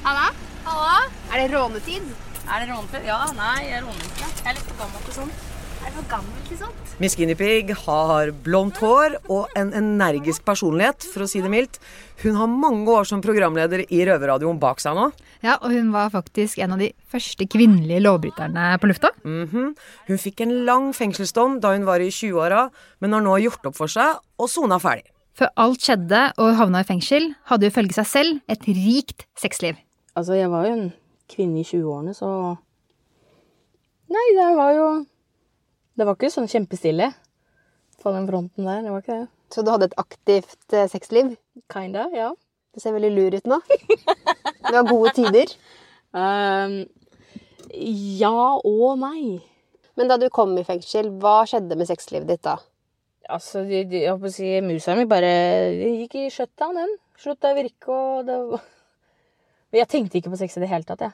Halla? 0.04 0.28
Halla? 0.68 0.96
Er 1.32 1.46
det 1.46 1.52
rånetid? 1.56 2.16
Er 2.44 2.60
det 2.60 2.74
rånetid? 2.74 3.08
Ja, 3.08 3.22
nei, 3.40 3.70
jeg 3.70 3.86
råner 3.88 4.10
ikke. 4.12 4.34
Jeg 4.36 4.50
er 4.52 4.58
litt 4.60 4.68
for 4.68 4.84
gammel 4.84 5.08
til 5.08 5.22
sånt. 5.22 5.47
Er 5.88 5.94
du 5.94 6.02
for 6.02 6.08
gammel 6.10 6.40
ikke 6.42 6.56
sant? 6.60 6.90
Miss 7.00 7.14
Guinea 7.16 7.36
Pig 7.38 7.70
har 7.86 8.30
blondt 8.44 8.76
hår 8.82 9.14
og 9.32 9.54
en 9.56 9.70
energisk 9.72 10.44
personlighet, 10.44 11.06
for 11.14 11.24
å 11.24 11.28
si 11.30 11.40
det 11.40 11.48
mildt. 11.48 11.78
Hun 12.20 12.36
har 12.36 12.50
mange 12.52 12.92
år 12.92 13.08
som 13.08 13.22
programleder 13.24 13.86
i 13.86 14.02
Røverradioen 14.04 14.60
bak 14.60 14.82
seg 14.84 14.98
nå. 14.98 15.06
Ja, 15.40 15.54
Og 15.62 15.72
hun 15.72 15.88
var 15.94 16.10
faktisk 16.12 16.60
en 16.60 16.76
av 16.76 16.82
de 16.84 16.90
første 17.08 17.48
kvinnelige 17.48 18.02
lovbryterne 18.04 18.76
på 18.82 18.90
lufta. 18.90 19.14
Mhm. 19.24 19.74
Hun 20.10 20.18
fikk 20.20 20.44
en 20.44 20.54
lang 20.68 20.92
fengselsdom 20.92 21.58
da 21.64 21.72
hun 21.72 21.86
var 21.88 22.04
i 22.04 22.10
20-åra, 22.12 22.70
men 23.00 23.12
har 23.16 23.22
nå 23.24 23.40
gjort 23.46 23.64
opp 23.72 23.76
for 23.80 23.88
seg 23.88 24.20
og 24.38 24.48
sona 24.50 24.76
ferdig. 24.78 25.08
Før 25.38 25.48
alt 25.56 25.80
skjedde 25.80 26.32
og 26.36 26.56
havna 26.58 26.80
i 26.84 26.84
fengsel, 26.84 27.34
hadde 27.48 27.64
hun 27.64 27.72
ifølge 27.72 27.94
seg 27.94 28.06
selv 28.06 28.40
et 28.46 28.60
rikt 28.66 29.24
sexliv. 29.38 29.76
Altså, 30.14 30.34
jeg 30.36 30.50
var 30.50 30.66
jo 30.66 30.72
en 30.74 30.92
kvinne 31.30 31.62
i 31.62 31.64
20-årene, 31.64 32.12
så 32.12 32.58
Nei, 34.08 34.26
det 34.36 34.56
var 34.56 34.72
jo 34.72 35.06
Det 35.98 36.06
var 36.06 36.14
ikke 36.14 36.30
sånn 36.30 36.46
kjempestille 36.46 37.08
på 37.98 38.12
den 38.14 38.28
fronten 38.28 38.68
der. 38.68 38.84
Det 38.84 38.92
var 38.94 39.02
ikke 39.02 39.16
det. 39.16 39.28
Så 39.50 39.64
du 39.64 39.72
hadde 39.72 39.88
et 39.88 39.96
aktivt 39.98 40.76
eh, 40.76 40.86
sexliv? 40.90 41.32
Kinda, 41.72 42.04
ja. 42.14 42.28
Du 42.74 42.82
ser 42.82 42.94
veldig 42.94 43.10
lur 43.16 43.34
ut 43.34 43.48
nå. 43.50 43.58
Du 43.66 44.74
har 44.76 44.88
gode 44.88 45.14
tider. 45.18 45.54
Um, 46.08 46.86
ja 47.68 48.56
og 48.64 48.94
nei. 48.96 49.42
Men 50.00 50.08
da 50.08 50.16
du 50.16 50.30
kom 50.32 50.54
i 50.56 50.62
fengsel, 50.64 51.10
hva 51.20 51.42
skjedde 51.44 51.76
med 51.76 51.84
sexlivet 51.90 52.30
ditt 52.30 52.40
da? 52.46 52.54
Altså, 53.28 53.60
de, 53.68 53.82
de, 53.90 54.00
jeg 54.06 54.14
holdt 54.14 54.24
å 54.24 54.32
si, 54.32 54.48
musa 54.64 54.94
mi 54.96 55.04
bare 55.10 55.28
gikk 55.76 56.16
i 56.16 56.24
shutdown, 56.32 56.80
den. 56.80 56.94
Slutta 57.20 57.52
å 57.52 57.58
virke, 57.58 57.92
og 57.92 58.24
det 58.24 58.38
var 58.40 58.64
Jeg 59.76 59.90
tenkte 59.92 60.16
ikke 60.16 60.32
på 60.32 60.40
sex 60.40 60.56
i 60.56 60.64
det 60.64 60.72
hele 60.72 60.88
tatt, 60.88 61.04
jeg. 61.04 61.12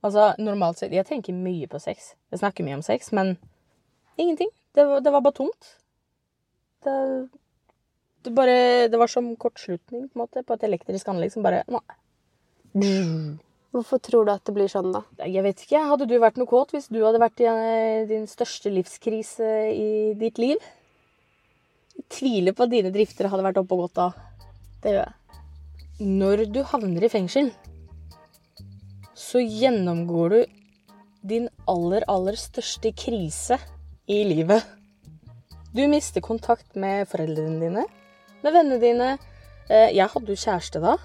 Altså, 0.00 0.30
normalt 0.40 0.80
sett 0.80 0.96
Jeg 0.96 1.04
tenker 1.12 1.36
mye 1.36 1.68
på 1.68 1.82
sex. 1.82 2.14
Jeg 2.32 2.40
snakker 2.40 2.64
mye 2.64 2.80
om 2.80 2.86
sex, 2.88 3.12
men 3.12 3.36
ingenting. 4.16 4.50
Det 4.72 4.84
var, 4.88 5.00
det 5.04 5.12
var 5.12 5.24
bare 5.24 5.36
tomt. 5.36 5.70
Det, 6.84 7.28
det 8.22 8.34
bare 8.34 8.88
Det 8.88 8.98
var 8.98 9.06
som 9.10 9.36
kortslutning, 9.36 10.08
på 10.08 10.18
måte, 10.18 10.42
på 10.42 10.56
et 10.56 10.66
elektrisk 10.68 11.08
anlegg 11.12 11.32
som 11.34 11.44
bare 11.44 11.62
Nei. 11.70 11.84
Hvorfor 13.72 14.00
tror 14.04 14.26
du 14.28 14.32
at 14.34 14.44
det 14.44 14.52
blir 14.52 14.68
sånn, 14.68 14.90
da? 14.92 15.00
Jeg 15.24 15.44
vet 15.44 15.64
ikke. 15.64 15.80
Hadde 15.88 16.06
du 16.08 16.18
vært 16.20 16.36
noe 16.40 16.48
kåt 16.48 16.74
hvis 16.74 16.90
du 16.92 17.00
hadde 17.04 17.20
vært 17.22 17.40
i 17.40 17.48
eh, 17.48 18.04
din 18.08 18.26
største 18.28 18.72
livskrise 18.72 19.48
i 19.72 20.12
ditt 20.20 20.40
liv? 20.40 20.60
Jeg 21.96 22.04
tviler 22.12 22.56
på 22.56 22.66
at 22.66 22.72
dine 22.72 22.92
drifter 22.92 23.30
hadde 23.32 23.44
vært 23.46 23.60
oppe 23.60 23.76
og 23.76 23.86
gått 23.86 23.96
da. 23.96 24.08
Det 24.84 24.92
gjør 24.92 25.02
jeg. 25.06 25.18
Når 26.02 26.44
du 26.52 26.60
havner 26.68 27.04
i 27.06 27.12
fengsel, 27.12 27.52
så 29.16 29.40
gjennomgår 29.40 30.34
du 30.34 30.40
din 31.32 31.48
aller, 31.70 32.04
aller 32.10 32.36
største 32.36 32.92
krise 32.98 33.56
i 34.06 34.24
livet. 34.24 34.64
Du 35.72 35.86
mister 35.88 36.20
kontakt 36.20 36.74
med 36.76 37.08
foreldrene 37.08 37.60
dine, 37.62 37.84
med 38.42 38.52
vennene 38.52 38.80
dine. 38.82 39.10
Eh, 39.70 39.90
Jeg 39.94 40.08
hadde 40.12 40.28
jo 40.34 40.36
kjæreste 40.42 40.82
da. 40.82 40.96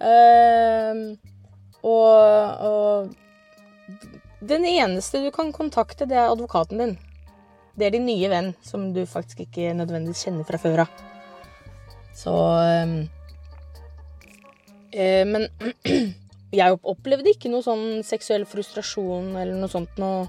Eh, 0.00 0.94
og, 1.82 2.60
og 2.64 3.14
den 4.40 4.64
eneste 4.64 5.20
du 5.24 5.30
kan 5.34 5.52
kontakte, 5.52 6.06
det 6.08 6.16
er 6.16 6.30
advokaten 6.32 6.78
din. 6.80 6.96
Det 7.76 7.86
er 7.86 7.94
din 7.94 8.06
nye 8.08 8.28
venn, 8.32 8.54
som 8.64 8.92
du 8.94 9.04
faktisk 9.06 9.40
ikke 9.44 9.74
nødvendigvis 9.76 10.24
kjenner 10.26 10.44
fra 10.48 10.58
før 10.60 10.84
av. 10.86 11.04
Så 12.16 12.32
eh, 14.92 15.24
Men 15.28 15.46
jeg 16.60 16.80
opplevde 16.82 17.30
ikke 17.30 17.52
noe 17.52 17.62
sånn 17.64 18.02
seksuell 18.04 18.44
frustrasjon 18.48 19.36
eller 19.36 19.56
noe 19.60 19.70
sånt 19.70 20.00
noe. 20.00 20.28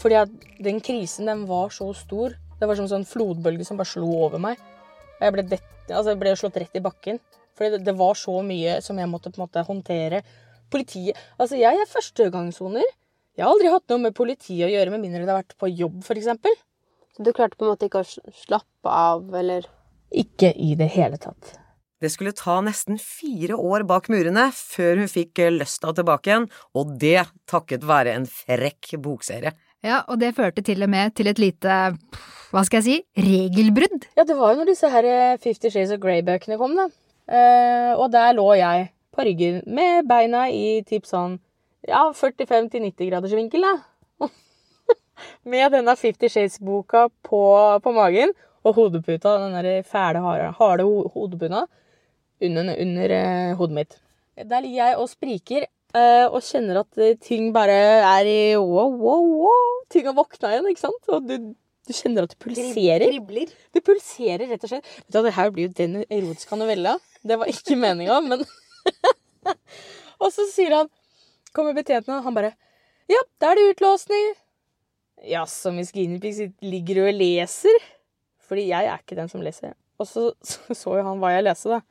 Fordi 0.00 0.16
at 0.22 0.46
den 0.64 0.80
krisen, 0.84 1.28
den 1.28 1.44
var 1.48 1.72
så 1.74 1.90
stor. 1.96 2.36
Det 2.60 2.68
var 2.68 2.78
som 2.78 2.86
en 2.86 2.94
sånn 2.94 3.08
flodbølge 3.08 3.66
som 3.68 3.80
bare 3.80 3.88
slo 3.88 4.08
over 4.24 4.40
meg. 4.42 4.60
Og 5.18 5.26
jeg 5.26 5.34
ble, 5.36 5.44
det, 5.50 5.60
altså 5.88 6.14
jeg 6.14 6.20
ble 6.22 6.36
slått 6.40 6.58
rett 6.62 6.80
i 6.80 6.84
bakken. 6.84 7.20
Fordi 7.58 7.76
det, 7.76 7.82
det 7.90 7.96
var 7.98 8.16
så 8.16 8.38
mye 8.44 8.78
som 8.84 9.00
jeg 9.00 9.10
måtte 9.10 9.32
på 9.32 9.40
en 9.40 9.44
måte 9.44 9.66
håndtere. 9.66 10.22
Politiet 10.72 11.18
Altså, 11.36 11.58
jeg 11.60 11.76
er 11.76 11.90
førstegangssoner. 11.90 12.86
Jeg 13.36 13.44
har 13.44 13.52
aldri 13.52 13.72
hatt 13.72 13.92
noe 13.92 14.02
med 14.02 14.16
politiet 14.16 14.66
å 14.66 14.72
gjøre, 14.72 14.92
med 14.92 15.04
mindre 15.04 15.22
det 15.24 15.32
har 15.32 15.42
vært 15.42 15.58
på 15.60 15.70
jobb, 15.70 16.00
f.eks. 16.04 16.28
Så 17.16 17.24
du 17.24 17.32
klarte 17.36 17.58
på 17.58 17.66
en 17.66 17.74
måte 17.74 17.88
ikke 17.88 18.02
å 18.02 18.36
slappe 18.36 18.92
av, 18.92 19.26
eller 19.36 19.68
Ikke 20.10 20.50
i 20.56 20.74
det 20.78 20.90
hele 20.96 21.18
tatt. 21.20 21.54
Det 22.00 22.08
skulle 22.08 22.32
ta 22.32 22.56
nesten 22.64 22.96
fire 23.00 23.58
år 23.60 23.84
bak 23.88 24.08
murene 24.12 24.46
før 24.56 25.02
hun 25.02 25.10
fikk 25.10 25.42
lysta 25.52 25.92
tilbake 25.96 26.30
igjen, 26.30 26.46
og 26.72 26.94
det 27.00 27.26
takket 27.50 27.84
være 27.86 28.14
en 28.16 28.24
frekk 28.28 28.94
bokserie. 29.04 29.52
Ja, 29.86 30.02
og 30.12 30.18
det 30.20 30.34
førte 30.36 30.62
til 30.64 30.82
og 30.84 30.90
med 30.92 31.14
til 31.16 31.30
et 31.30 31.38
lite, 31.40 31.76
hva 32.52 32.62
skal 32.66 32.80
jeg 32.82 32.86
si, 32.86 32.96
regelbrudd. 33.16 34.08
Ja, 34.18 34.26
det 34.28 34.36
var 34.36 34.52
jo 34.52 34.60
når 34.60 34.68
disse 34.72 34.90
her 34.92 35.06
eh, 35.08 35.38
Fifty 35.40 35.70
Shades 35.72 35.94
of 35.94 36.02
Grey-bøkene 36.02 36.58
kom, 36.60 36.74
da. 36.76 36.88
Eh, 37.30 37.92
og 37.96 38.10
der 38.12 38.34
lå 38.36 38.48
jeg 38.58 38.90
på 39.14 39.24
ryggen 39.26 39.62
med 39.70 40.06
beina 40.10 40.48
i 40.52 40.80
typ 40.86 41.06
sånn 41.08 41.38
ja, 41.88 42.02
45 42.12 42.68
til 42.74 42.84
90 42.90 43.08
graders 43.08 43.32
vinkel, 43.38 43.64
da. 43.64 44.28
med 45.52 45.72
denne 45.72 45.96
Fifty 45.96 46.28
Shades-boka 46.28 47.06
på, 47.26 47.40
på 47.80 47.94
magen 47.96 48.34
og 48.66 48.76
hodeputa, 48.76 49.38
den 49.46 49.56
der 49.56 49.82
fæle, 49.88 50.20
harde, 50.20 50.50
harde 50.58 50.84
ho- 50.84 51.08
under, 52.44 52.74
under 52.76 53.10
eh, 53.16 53.56
hodet 53.56 53.74
mitt. 53.78 53.96
Der 54.36 54.60
ligger 54.60 54.84
jeg 54.90 54.96
og 55.00 55.08
spriker 55.08 55.64
og 56.30 56.38
kjenner 56.46 56.82
at 56.84 57.00
eh, 57.02 57.16
ting 57.18 57.50
bare 57.54 57.74
er 58.06 58.28
i 58.30 58.40
wow, 58.56 58.92
wow, 58.94 59.24
wow. 59.42 59.72
Ting 59.90 60.06
har 60.06 60.14
våkna 60.14 60.52
igjen, 60.52 60.68
ikke 60.70 60.84
sant? 60.84 61.08
Og 61.10 61.26
du, 61.26 61.50
du 61.88 61.92
kjenner 61.96 62.26
at 62.26 62.34
det 62.34 62.38
pulserer. 62.42 63.06
Kribler. 63.08 63.54
Det 63.74 63.82
pulserer, 63.86 64.46
rett 64.52 64.66
og 64.66 64.70
slett. 64.70 64.90
Vet 65.00 65.16
du, 65.16 65.20
det 65.26 65.34
her 65.34 65.50
blir 65.54 65.66
jo 65.66 65.74
den 65.80 66.02
erotiske 66.04 66.58
novella. 66.60 66.94
Det 67.26 67.38
var 67.40 67.50
ikke 67.50 67.78
meninga, 67.80 68.20
men 68.24 68.46
Og 70.20 70.30
så 70.32 70.46
sier 70.48 70.72
han 70.72 70.88
Kommer 71.56 71.74
betjenten, 71.76 72.14
og 72.14 72.24
han 72.24 72.36
bare 72.36 72.54
Ja, 73.10 73.18
da 73.42 73.50
er 73.50 73.58
det 73.58 73.72
utlåsning. 73.74 74.34
Jaså, 75.26 75.72
Miss 75.74 75.90
Guinevere 75.92 76.52
ligger 76.62 77.00
du 77.00 77.08
og 77.08 77.16
leser? 77.18 77.88
Fordi 78.46 78.68
jeg 78.68 78.86
er 78.86 79.02
ikke 79.02 79.18
den 79.18 79.28
som 79.32 79.42
leser. 79.42 79.74
Og 79.98 80.06
så 80.06 80.30
så, 80.46 80.74
så 80.74 80.94
jo 81.00 81.02
han 81.04 81.18
hva 81.18 81.34
jeg 81.34 81.48
leste, 81.48 81.74
da. 81.74 81.82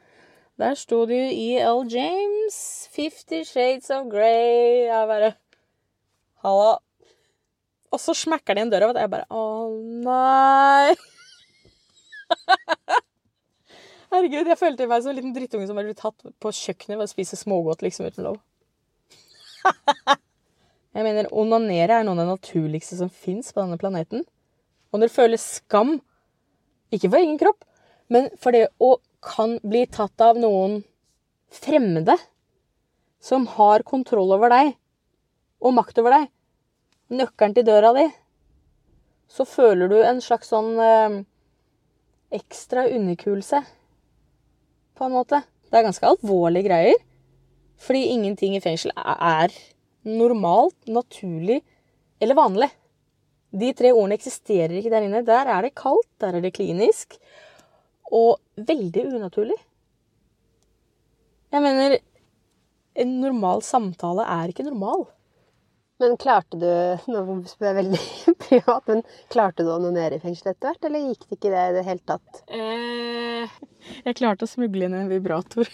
Der 0.60 0.76
sto 0.76 1.06
det 1.08 1.16
jo 1.16 1.28
E.L. 1.32 1.86
James, 1.88 2.56
Fifty 2.92 3.46
Shades 3.48 3.88
of 3.96 4.10
Grey. 4.12 4.90
Jeg 4.90 5.08
bare 5.08 5.32
Halla. 6.44 6.74
Og 7.90 8.02
så 8.04 8.14
smekker 8.14 8.54
det 8.54 8.60
igjen 8.60 8.74
døra, 8.74 8.90
og 8.92 9.00
jeg 9.00 9.12
bare 9.14 9.28
Å, 9.32 9.44
nei. 10.04 10.92
Herregud, 14.12 14.52
jeg 14.52 14.60
følte 14.60 14.90
meg 14.90 15.04
som 15.06 15.14
en 15.14 15.20
liten 15.22 15.34
drittunge 15.36 15.70
som 15.70 15.80
hadde 15.80 15.94
blitt 15.94 16.04
tatt 16.04 16.28
på 16.44 16.52
kjøkkenet 16.60 16.98
ved 16.98 17.08
å 17.08 17.12
spise 17.14 17.40
smågodt 17.40 17.86
liksom 17.86 18.10
uten 18.10 18.28
lov. 18.28 18.40
jeg 20.98 21.06
mener, 21.06 21.32
onanere 21.32 22.02
er 22.02 22.08
noe 22.08 22.18
av 22.18 22.24
det 22.26 22.32
naturligste 22.34 23.00
som 23.00 23.10
fins 23.14 23.54
på 23.54 23.64
denne 23.64 23.80
planeten. 23.80 24.28
Og 24.92 25.00
når 25.00 25.08
du 25.08 25.16
føler 25.22 25.40
skam, 25.40 26.02
ikke 26.92 27.08
for 27.14 27.22
egen 27.22 27.40
kropp, 27.40 27.64
men 28.12 28.28
for 28.42 28.52
det 28.56 28.68
å 28.82 28.98
kan 29.24 29.58
bli 29.64 29.86
tatt 29.92 30.22
av 30.22 30.40
noen 30.40 30.80
fremmede 31.52 32.16
som 33.20 33.48
har 33.58 33.84
kontroll 33.88 34.32
over 34.36 34.52
deg 34.54 34.74
og 35.60 35.76
makt 35.76 36.00
over 36.00 36.16
deg, 36.16 36.30
nøkkelen 37.12 37.56
til 37.58 37.68
døra 37.68 37.92
di, 37.98 38.06
så 39.30 39.46
føler 39.46 39.92
du 39.92 39.98
en 40.00 40.22
slags 40.24 40.54
sånn 40.54 40.72
eh, 40.80 41.18
ekstra 42.40 42.88
underkuelse, 42.88 43.60
på 44.96 45.08
en 45.08 45.16
måte. 45.16 45.42
Det 45.70 45.80
er 45.80 45.86
ganske 45.86 46.08
alvorlige 46.10 46.68
greier. 46.68 47.04
Fordi 47.80 48.10
ingenting 48.12 48.58
i 48.58 48.64
fengsel 48.64 48.92
er 49.00 49.54
normalt, 50.04 50.76
naturlig 50.92 51.62
eller 52.20 52.36
vanlig. 52.36 52.68
De 53.56 53.72
tre 53.74 53.94
ordene 53.96 54.18
eksisterer 54.20 54.76
ikke 54.76 54.92
der 54.92 55.06
inne. 55.08 55.24
Der 55.26 55.48
er 55.48 55.64
det 55.64 55.78
kaldt, 55.80 56.10
der 56.22 56.36
er 56.36 56.44
det 56.44 56.54
klinisk. 56.58 57.16
Og 58.16 58.40
veldig 58.68 59.06
unaturlig. 59.14 59.58
Jeg 61.54 61.66
mener 61.66 62.00
En 63.00 63.12
normal 63.22 63.62
samtale 63.64 64.26
er 64.28 64.52
ikke 64.52 64.66
normal. 64.66 65.06
Men 66.00 66.16
klarte 66.20 66.58
du 66.60 66.68
Nå 67.12 67.22
spør 67.48 67.70
jeg 67.70 67.78
veldig 67.78 68.02
privat, 68.46 68.90
men 68.90 69.04
klarte 69.32 69.66
du 69.66 69.72
å 69.72 69.78
onanere 69.78 70.18
i 70.18 70.24
fengsel 70.24 70.54
etter 70.54 70.72
hvert, 70.72 70.88
eller 70.88 71.06
gikk 71.10 71.26
det 71.28 71.38
ikke 71.38 71.54
det 71.54 71.64
i 71.64 71.76
det 71.78 71.86
hele 71.88 72.04
tatt? 72.08 72.42
Eh, 72.48 73.58
jeg 74.08 74.20
klarte 74.20 74.48
å 74.48 74.52
smugle 74.52 74.88
inn 74.88 74.96
en 74.96 75.12
vibrator. 75.12 75.70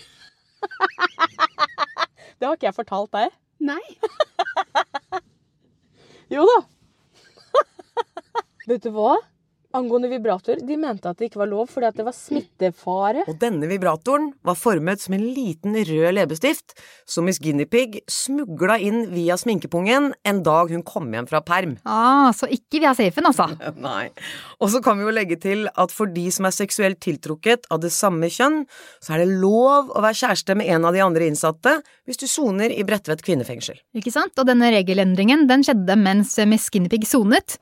det 2.37 2.47
har 2.47 2.57
ikke 2.57 2.69
jeg 2.69 2.77
fortalt 2.81 3.13
deg. 3.15 3.37
Nei. 3.71 3.81
Jo 6.33 6.41
da. 6.49 6.55
Vet 8.65 8.81
du 8.81 8.89
hva? 8.95 9.11
Angående 9.75 10.07
vibrator, 10.07 10.59
de 10.63 10.77
mente 10.79 11.09
at 11.09 11.19
det 11.19 11.29
ikke 11.29 11.41
var 11.41 11.49
lov 11.51 11.67
fordi 11.73 11.89
at 11.89 11.97
det 11.99 12.05
var 12.07 12.15
smittefare. 12.15 13.25
Og 13.27 13.35
denne 13.41 13.67
vibratoren 13.67 14.29
var 14.45 14.55
formet 14.55 15.01
som 15.03 15.17
en 15.17 15.25
liten 15.35 15.75
rød 15.75 16.15
leppestift 16.15 16.77
som 17.09 17.27
Miss 17.27 17.41
Guinea 17.43 17.67
Pig 17.67 17.97
smugla 18.11 18.77
inn 18.79 19.09
via 19.11 19.35
sminkepungen 19.39 20.13
en 20.15 20.41
dag 20.45 20.71
hun 20.71 20.85
kom 20.87 21.09
hjem 21.11 21.27
fra 21.27 21.41
perm. 21.43 21.75
Ah, 21.83 22.31
så 22.35 22.47
ikke 22.47 22.79
via 22.83 22.93
safen, 22.95 23.27
altså. 23.27 23.49
Nei. 23.87 24.07
Og 24.63 24.71
så 24.71 24.79
kan 24.85 24.99
vi 24.99 25.07
jo 25.07 25.15
legge 25.15 25.39
til 25.43 25.67
at 25.67 25.91
for 25.91 26.11
de 26.11 26.27
som 26.31 26.47
er 26.47 26.55
seksuelt 26.55 27.01
tiltrukket 27.03 27.67
av 27.73 27.83
det 27.83 27.91
samme 27.95 28.31
kjønn, 28.31 28.63
så 29.03 29.15
er 29.15 29.25
det 29.25 29.41
lov 29.43 29.91
å 29.91 30.05
være 30.05 30.21
kjæreste 30.21 30.55
med 30.55 30.71
en 30.71 30.87
av 30.87 30.95
de 30.95 31.03
andre 31.03 31.27
innsatte 31.27 31.79
hvis 32.07 32.21
du 32.21 32.27
soner 32.31 32.71
i 32.71 32.85
Bredtvet 32.87 33.25
kvinnefengsel. 33.25 33.81
Ikke 33.97 34.13
sant? 34.13 34.37
Og 34.39 34.47
denne 34.47 34.71
regelendringen 34.71 35.49
den 35.51 35.67
skjedde 35.67 35.99
mens 35.99 36.37
Miss 36.47 36.71
Guinea 36.71 36.95
Pig 36.95 37.07
sonet. 37.09 37.59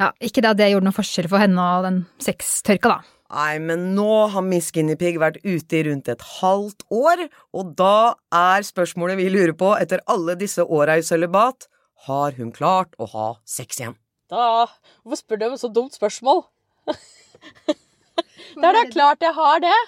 Ja, 0.00 0.14
ikke 0.24 0.40
da 0.40 0.54
det 0.56 0.70
gjorde 0.70 0.86
noen 0.86 0.96
forskjell 0.96 1.28
for 1.28 1.42
henne 1.42 1.64
og 1.76 1.84
den 1.84 2.04
sextørka, 2.24 2.94
da. 2.94 3.16
Nei, 3.30 3.58
men 3.62 3.90
nå 3.94 4.08
har 4.32 4.42
Miss 4.42 4.72
Guinea 4.74 4.98
Pig 4.98 5.20
vært 5.20 5.36
ute 5.44 5.76
i 5.76 5.82
rundt 5.86 6.08
et 6.10 6.22
halvt 6.40 6.86
år, 6.90 7.26
og 7.54 7.74
da 7.78 8.16
er 8.34 8.64
spørsmålet 8.66 9.20
vi 9.20 9.28
lurer 9.30 9.52
på 9.54 9.74
etter 9.76 10.02
alle 10.10 10.34
disse 10.40 10.64
åra 10.64 10.96
i 10.98 11.04
sølibat, 11.06 11.68
har 12.08 12.34
hun 12.40 12.48
klart 12.56 12.96
å 12.96 13.06
ha 13.12 13.26
sex 13.44 13.78
igjen? 13.78 13.94
Da 14.32 14.64
Hvorfor 15.04 15.20
spør 15.20 15.38
du 15.38 15.46
om 15.50 15.54
et 15.58 15.62
så 15.62 15.70
dumt 15.74 15.94
spørsmål? 15.94 16.42
det 17.68 18.66
er 18.66 18.80
da 18.80 18.82
klart 18.88 19.22
jeg 19.26 19.36
har 19.36 19.62
det. 19.62 19.78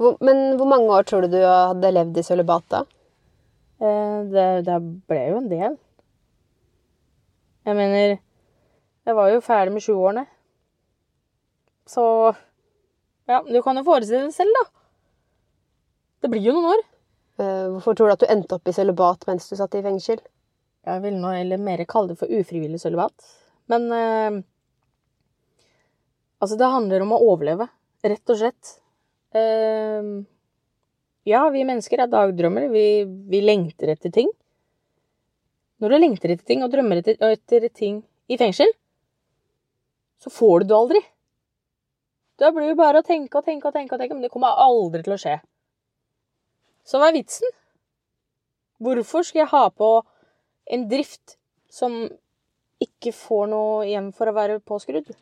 Hvor, 0.00 0.16
men 0.24 0.56
hvor 0.56 0.70
mange 0.70 0.94
år 0.94 1.10
tror 1.10 1.26
du 1.26 1.34
du 1.34 1.40
hadde 1.42 1.92
levd 1.92 2.22
i 2.22 2.24
sølibat 2.24 2.64
da? 2.72 2.84
Eh, 3.82 4.18
det, 4.30 4.48
det 4.70 4.80
ble 5.10 5.20
jo 5.26 5.42
en 5.42 5.50
del. 5.50 5.78
Jeg 7.66 7.76
mener 7.76 8.18
Jeg 9.08 9.16
var 9.16 9.30
jo 9.32 9.40
ferdig 9.44 9.72
med 9.74 9.84
20-årene. 9.84 10.26
Så 11.88 12.04
Ja, 13.30 13.40
du 13.46 13.60
kan 13.62 13.78
jo 13.78 13.86
forestille 13.86 14.26
deg 14.26 14.34
selv, 14.34 14.50
da. 14.58 14.64
Det 16.20 16.30
blir 16.32 16.42
jo 16.42 16.54
noen 16.56 16.72
år. 16.74 16.80
Eh, 17.40 17.66
Hvorfor 17.72 17.96
tror 17.96 18.10
du 18.10 18.14
at 18.16 18.22
du 18.24 18.30
endte 18.32 18.56
opp 18.56 18.68
i 18.68 18.74
sølibat 18.74 19.26
mens 19.28 19.46
du 19.48 19.54
satt 19.56 19.76
i 19.78 19.82
fengsel? 19.84 20.18
Jeg 20.88 21.02
vil 21.04 21.16
nå 21.20 21.30
heller 21.36 21.60
mer 21.60 21.82
kalle 21.88 22.12
det 22.12 22.18
for 22.20 22.32
ufrivillig 22.32 22.80
sølibat. 22.82 23.14
Men 23.70 23.86
eh, 23.94 24.40
Altså, 26.40 26.56
det 26.56 26.72
handler 26.72 27.02
om 27.04 27.10
å 27.12 27.20
overleve. 27.34 27.66
Rett 28.00 28.30
og 28.32 28.38
slett. 28.40 28.70
Eh, 29.36 30.06
ja, 31.28 31.42
vi 31.52 31.64
mennesker 31.68 32.00
er 32.00 32.08
dagdrømmer. 32.12 32.70
Vi, 32.72 32.84
vi 33.28 33.40
lengter 33.44 33.92
etter 33.92 34.12
ting. 34.14 34.30
Når 35.84 35.92
du 35.92 35.98
lengter 35.98 36.32
etter 36.32 36.46
ting 36.48 36.64
og 36.64 36.72
drømmer 36.72 37.02
etter, 37.02 37.20
etter 37.28 37.68
ting 37.76 38.00
i 38.32 38.38
fengsel, 38.40 38.72
så 40.22 40.30
får 40.30 40.60
du 40.60 40.70
det 40.70 40.76
aldri. 40.76 41.00
Da 42.40 42.50
blir 42.52 42.70
det 42.70 42.78
bare 42.78 43.02
å 43.02 43.06
tenke 43.06 43.40
og 43.40 43.44
tenke 43.44 43.68
og 43.68 43.74
tenke, 43.76 43.94
og 43.94 44.00
tenke, 44.00 44.16
men 44.16 44.24
det 44.24 44.32
kommer 44.32 44.60
aldri 44.60 45.02
til 45.04 45.16
å 45.16 45.20
skje. 45.20 45.36
Så 46.84 47.00
hva 47.00 47.10
er 47.10 47.18
vitsen? 47.18 47.52
Hvorfor 48.80 49.26
skal 49.26 49.42
jeg 49.42 49.52
ha 49.52 49.66
på 49.76 49.90
en 50.72 50.88
drift 50.88 51.36
som 51.70 52.02
ikke 52.80 53.12
får 53.12 53.50
noe 53.52 53.84
igjen 53.88 54.08
for 54.16 54.30
å 54.30 54.36
være 54.36 54.62
påskrudd? 54.64 55.12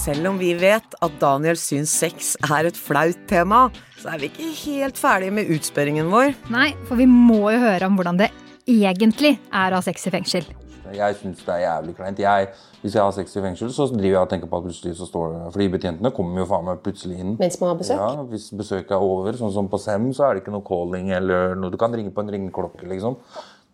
Selv 0.00 0.30
om 0.30 0.38
vi 0.40 0.54
vet 0.56 0.94
at 1.04 1.16
Daniel 1.20 1.58
syns 1.60 1.92
sex 1.92 2.30
er 2.46 2.70
et 2.70 2.78
flaut 2.78 3.18
tema, 3.28 3.66
så 4.00 4.14
er 4.14 4.22
vi 4.22 4.30
ikke 4.30 4.46
helt 4.62 4.96
ferdige 4.96 5.34
med 5.36 5.50
utspørringen 5.52 6.08
vår. 6.08 6.32
Nei, 6.48 6.70
for 6.88 6.96
vi 6.96 7.04
må 7.10 7.42
jo 7.52 7.58
høre 7.60 7.90
om 7.90 7.98
hvordan 7.98 8.22
det 8.22 8.30
egentlig 8.64 9.34
er 9.52 9.74
å 9.74 9.76
ha 9.76 9.84
sex 9.84 10.08
i 10.08 10.14
fengsel. 10.14 10.48
Jeg 10.96 11.18
syns 11.20 11.44
det 11.44 11.52
er 11.52 11.60
jævlig 11.66 11.94
kleint. 11.98 12.22
Jeg, 12.24 12.48
hvis 12.80 12.96
jeg 12.96 13.04
har 13.04 13.12
sex 13.14 13.36
i 13.36 13.44
fengsel, 13.44 13.68
så 13.76 13.90
driver 13.92 14.16
jeg 14.16 14.22
og 14.22 14.32
tenker 14.32 14.48
på 14.50 14.62
at 14.62 14.66
plutselig 14.70 14.96
så 14.98 15.06
står 15.06 15.34
det 15.34 15.52
Fordi 15.52 15.68
betjentene 15.76 16.14
kommer 16.16 16.42
jo 16.42 16.48
faen 16.50 16.66
meg 16.70 16.80
plutselig 16.86 17.20
inn. 17.20 17.36
Mens 17.38 17.60
man 17.60 17.74
har 17.74 17.78
besøk? 17.84 18.00
Ja, 18.00 18.24
Hvis 18.32 18.48
besøket 18.56 18.96
er 18.96 19.04
over, 19.04 19.36
sånn 19.36 19.52
som 19.54 19.68
på 19.70 19.78
SEM, 19.84 20.08
så 20.16 20.26
er 20.26 20.34
det 20.34 20.46
ikke 20.46 20.56
noe 20.56 20.64
calling 20.66 21.12
eller 21.20 21.60
noe. 21.60 21.70
Du 21.70 21.76
kan 21.78 21.92
ringe 21.92 22.16
på 22.16 22.24
en 22.24 22.32
ringeklokke, 22.32 22.88
liksom. 22.88 23.20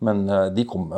Men 0.04 0.26
eh, 0.28 0.48
de, 0.52 0.64
kom, 0.68 0.90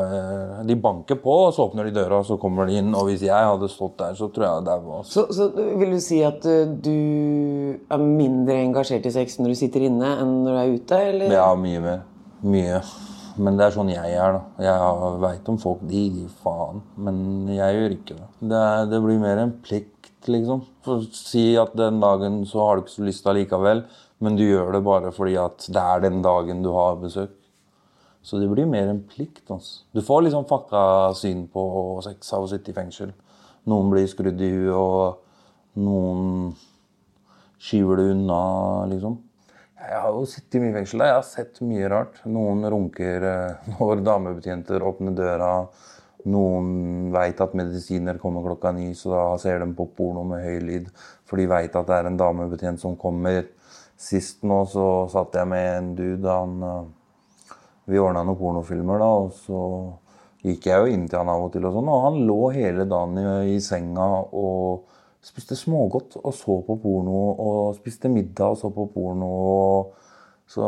de 0.66 0.76
banker 0.82 1.20
på, 1.22 1.34
og 1.46 1.52
så 1.54 1.68
åpner 1.68 1.86
de 1.86 1.94
døra, 2.00 2.18
og 2.18 2.26
så 2.26 2.38
kommer 2.40 2.66
de 2.66 2.80
inn. 2.80 2.90
Og 2.98 3.06
hvis 3.10 3.22
jeg 3.28 3.50
hadde 3.50 3.70
stått 3.70 3.98
der, 4.00 4.16
så 4.18 4.30
tror 4.34 4.48
jeg 4.48 4.64
det 4.66 4.78
var 4.86 5.04
Så, 5.06 5.28
så 5.34 5.50
vil 5.54 5.94
du 5.94 6.00
si 6.02 6.18
at 6.26 6.42
uh, 6.48 6.64
du 6.66 7.78
er 7.78 8.02
mindre 8.02 8.58
engasjert 8.64 9.06
i 9.06 9.14
sex 9.14 9.38
når 9.38 9.54
du 9.54 9.60
sitter 9.60 9.86
inne, 9.86 10.16
enn 10.22 10.40
når 10.42 10.50
du 10.50 10.62
er 10.62 10.74
ute? 10.74 11.04
Eller? 11.12 11.36
Ja, 11.38 11.52
mye 11.58 11.84
mer. 11.84 12.02
Mye. 12.42 12.82
Men 13.38 13.58
det 13.58 13.68
er 13.68 13.74
sånn 13.76 13.92
jeg 13.92 14.16
er, 14.18 14.34
da. 14.34 14.66
Jeg 14.66 15.12
veit 15.22 15.52
om 15.52 15.60
folk, 15.62 15.84
de 15.86 16.02
gir 16.16 16.34
faen. 16.42 16.82
Men 16.98 17.20
jeg 17.54 17.78
gjør 17.78 17.94
ikke 17.94 18.18
det. 18.18 18.28
Det, 18.40 18.58
er, 18.58 18.90
det 18.90 19.00
blir 19.04 19.22
mer 19.22 19.42
en 19.44 19.54
plikt, 19.62 20.10
liksom. 20.26 20.64
For 20.86 20.98
å 20.98 21.08
si 21.14 21.52
at 21.60 21.76
den 21.78 22.02
dagen 22.02 22.42
så 22.50 22.64
har 22.66 22.76
du 22.76 22.84
ikke 22.84 22.96
så 22.96 23.06
lyst 23.06 23.30
allikevel, 23.30 23.84
men 24.24 24.38
du 24.38 24.42
gjør 24.42 24.74
det 24.74 24.82
bare 24.86 25.12
fordi 25.14 25.36
at 25.38 25.68
det 25.70 25.84
er 25.84 26.02
den 26.08 26.18
dagen 26.24 26.64
du 26.64 26.72
har 26.74 26.98
besøk. 26.98 27.37
Så 28.28 28.36
det 28.36 28.48
blir 28.50 28.68
mer 28.68 28.90
en 28.90 29.00
plikt. 29.08 29.46
Altså. 29.48 29.86
Du 29.96 30.02
får 30.04 30.26
liksom 30.26 30.44
fucka 30.48 30.82
syn 31.16 31.46
på 31.48 31.62
sex 32.04 32.34
av 32.36 32.44
å 32.44 32.50
sitte 32.50 32.74
i 32.74 32.76
fengsel. 32.76 33.14
Noen 33.68 33.88
blir 33.92 34.08
skrudd 34.10 34.42
i 34.44 34.50
huet, 34.52 34.74
og 34.76 35.80
noen 35.80 36.52
skyver 37.58 38.02
det 38.02 38.10
unna, 38.12 38.42
liksom. 38.92 39.16
Jeg 39.78 40.00
har 40.02 40.12
jo 40.12 40.26
sittet 40.28 40.60
mye 40.60 40.72
i 40.72 40.76
fengsel. 40.76 41.04
Jeg 41.06 41.16
har 41.16 41.24
sett 41.24 41.60
mye 41.64 41.88
rart. 41.88 42.18
Noen 42.28 42.66
runker 42.68 43.24
eh, 43.30 43.68
når 43.78 44.02
damebetjenter 44.04 44.84
åpner 44.84 45.16
døra. 45.16 45.52
Noen 46.28 47.08
veit 47.14 47.40
at 47.40 47.54
medisiner 47.56 48.18
kommer 48.20 48.44
klokka 48.44 48.74
ni, 48.76 48.90
så 48.98 49.14
da 49.14 49.22
ser 49.40 49.62
de 49.62 49.70
på 49.78 49.86
porno 49.96 50.26
med 50.28 50.44
høy 50.44 50.58
lyd. 50.66 50.92
For 51.24 51.40
de 51.40 51.46
veit 51.48 51.78
at 51.78 51.88
det 51.88 51.96
er 51.96 52.10
en 52.10 52.20
damebetjent 52.20 52.82
som 52.82 52.98
kommer. 53.00 53.46
Sist 53.98 54.44
nå 54.46 54.60
så 54.68 55.06
satt 55.14 55.38
jeg 55.38 55.48
med 55.48 55.68
en 55.72 55.92
dude. 55.96 56.28
Han, 56.28 56.58
eh, 56.68 56.82
vi 57.88 58.00
ordna 58.00 58.22
noen 58.26 58.38
pornofilmer, 58.38 59.00
da, 59.00 59.08
og 59.24 59.32
så 59.36 59.62
gikk 60.44 60.68
jeg 60.70 60.84
jo 60.84 60.92
inn 60.92 61.08
til 61.08 61.18
han 61.18 61.32
av 61.32 61.48
og 61.48 61.52
til, 61.54 61.66
og 61.66 61.74
sånn, 61.74 61.90
og 61.90 62.04
han 62.04 62.20
lå 62.28 62.38
hele 62.54 62.86
dagen 62.88 63.18
i, 63.18 63.56
i 63.56 63.58
senga 63.64 64.06
og 64.36 64.86
spiste 65.24 65.56
smågodt 65.58 66.18
og 66.22 66.34
så 66.34 66.58
på 66.66 66.78
porno. 66.82 67.18
Og 67.42 67.76
spiste 67.78 68.10
middag 68.12 68.54
og 68.54 68.60
så 68.60 68.70
på 68.74 68.88
porno. 68.94 69.28
Og, 69.28 70.10
så 70.48 70.66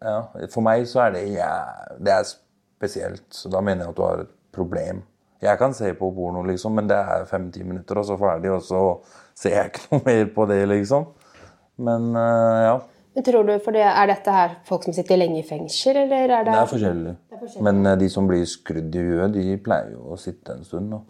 ja, 0.00 0.20
for 0.52 0.64
meg 0.64 0.86
så 0.88 1.04
er 1.06 1.16
det 1.16 1.24
ja, 1.34 1.52
Det 1.98 2.14
er 2.14 2.28
spesielt. 2.28 3.26
Så 3.34 3.52
da 3.52 3.62
mener 3.64 3.86
jeg 3.86 3.94
at 3.94 3.98
du 3.98 4.04
har 4.06 4.24
et 4.24 4.36
problem. 4.54 5.02
Jeg 5.40 5.56
kan 5.58 5.74
se 5.76 5.92
på 5.96 6.10
porno, 6.12 6.42
liksom, 6.44 6.74
men 6.76 6.88
det 6.88 6.98
er 7.00 7.28
fem-ti 7.28 7.64
minutter, 7.64 8.00
og 8.00 8.06
så 8.08 8.16
ferdig. 8.20 8.52
Og 8.52 8.62
så 8.64 8.84
ser 9.36 9.56
jeg 9.56 9.72
ikke 9.72 9.86
noe 9.90 10.06
mer 10.06 10.24
på 10.36 10.46
det, 10.50 10.62
liksom. 10.68 11.06
Men 11.80 12.10
uh, 12.12 12.60
ja. 12.60 12.74
Men 13.16 13.26
tror 13.26 13.46
du, 13.48 13.56
for 13.64 13.74
det, 13.74 13.82
Er 13.82 14.06
dette 14.06 14.34
her 14.34 14.52
folk 14.68 14.84
som 14.86 14.94
sitter 14.94 15.18
lenge 15.18 15.40
i 15.40 15.46
fengsel, 15.46 15.96
eller 16.04 16.30
er 16.30 16.44
det 16.46 16.52
Det 16.52 16.60
er 16.60 16.70
forskjellig. 16.70 17.14
Det 17.26 17.36
er 17.36 17.40
forskjellig. 17.42 17.64
Men 17.66 17.86
uh, 17.86 17.96
de 17.98 18.10
som 18.12 18.28
blir 18.30 18.44
skrudd 18.46 18.94
i 18.94 19.06
huet, 19.08 19.34
de 19.34 19.56
pleier 19.64 19.96
jo 19.96 20.14
å 20.14 20.20
sitte 20.20 20.54
en 20.54 20.64
stund. 20.64 20.92
nå. 20.92 21.02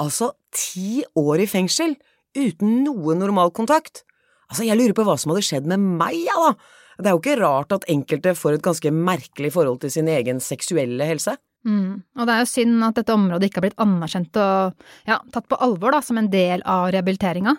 Altså 0.00 0.32
ti 0.52 1.02
år 1.16 1.44
i 1.44 1.48
fengsel 1.48 1.96
uten 2.36 2.82
noe 2.84 3.16
normal 3.18 3.52
kontakt. 3.56 4.04
Altså, 4.50 4.64
jeg 4.66 4.78
lurer 4.78 4.96
på 4.96 5.04
hva 5.06 5.16
som 5.20 5.32
hadde 5.32 5.46
skjedd 5.46 5.68
med 5.70 5.80
meg, 5.80 6.16
ja 6.26 6.36
da. 6.40 6.52
Det 7.00 7.08
er 7.08 7.14
jo 7.16 7.20
ikke 7.22 7.40
rart 7.40 7.72
at 7.72 7.86
enkelte 7.88 8.34
får 8.36 8.58
et 8.58 8.64
ganske 8.64 8.90
merkelig 8.92 9.54
forhold 9.54 9.80
til 9.80 9.92
sin 9.94 10.08
egen 10.12 10.40
seksuelle 10.44 11.06
helse. 11.08 11.36
Mm. 11.64 12.02
Og 12.16 12.26
det 12.28 12.34
er 12.34 12.42
jo 12.42 12.48
synd 12.48 12.84
at 12.84 12.98
dette 13.00 13.14
området 13.14 13.48
ikke 13.48 13.60
har 13.60 13.66
blitt 13.68 13.80
anerkjent 13.80 14.36
og 14.40 14.84
ja, 15.08 15.18
tatt 15.32 15.48
på 15.48 15.58
alvor 15.60 15.96
da, 15.96 16.00
som 16.04 16.20
en 16.20 16.28
del 16.32 16.64
av 16.68 16.90
rehabiliteringa. 16.92 17.56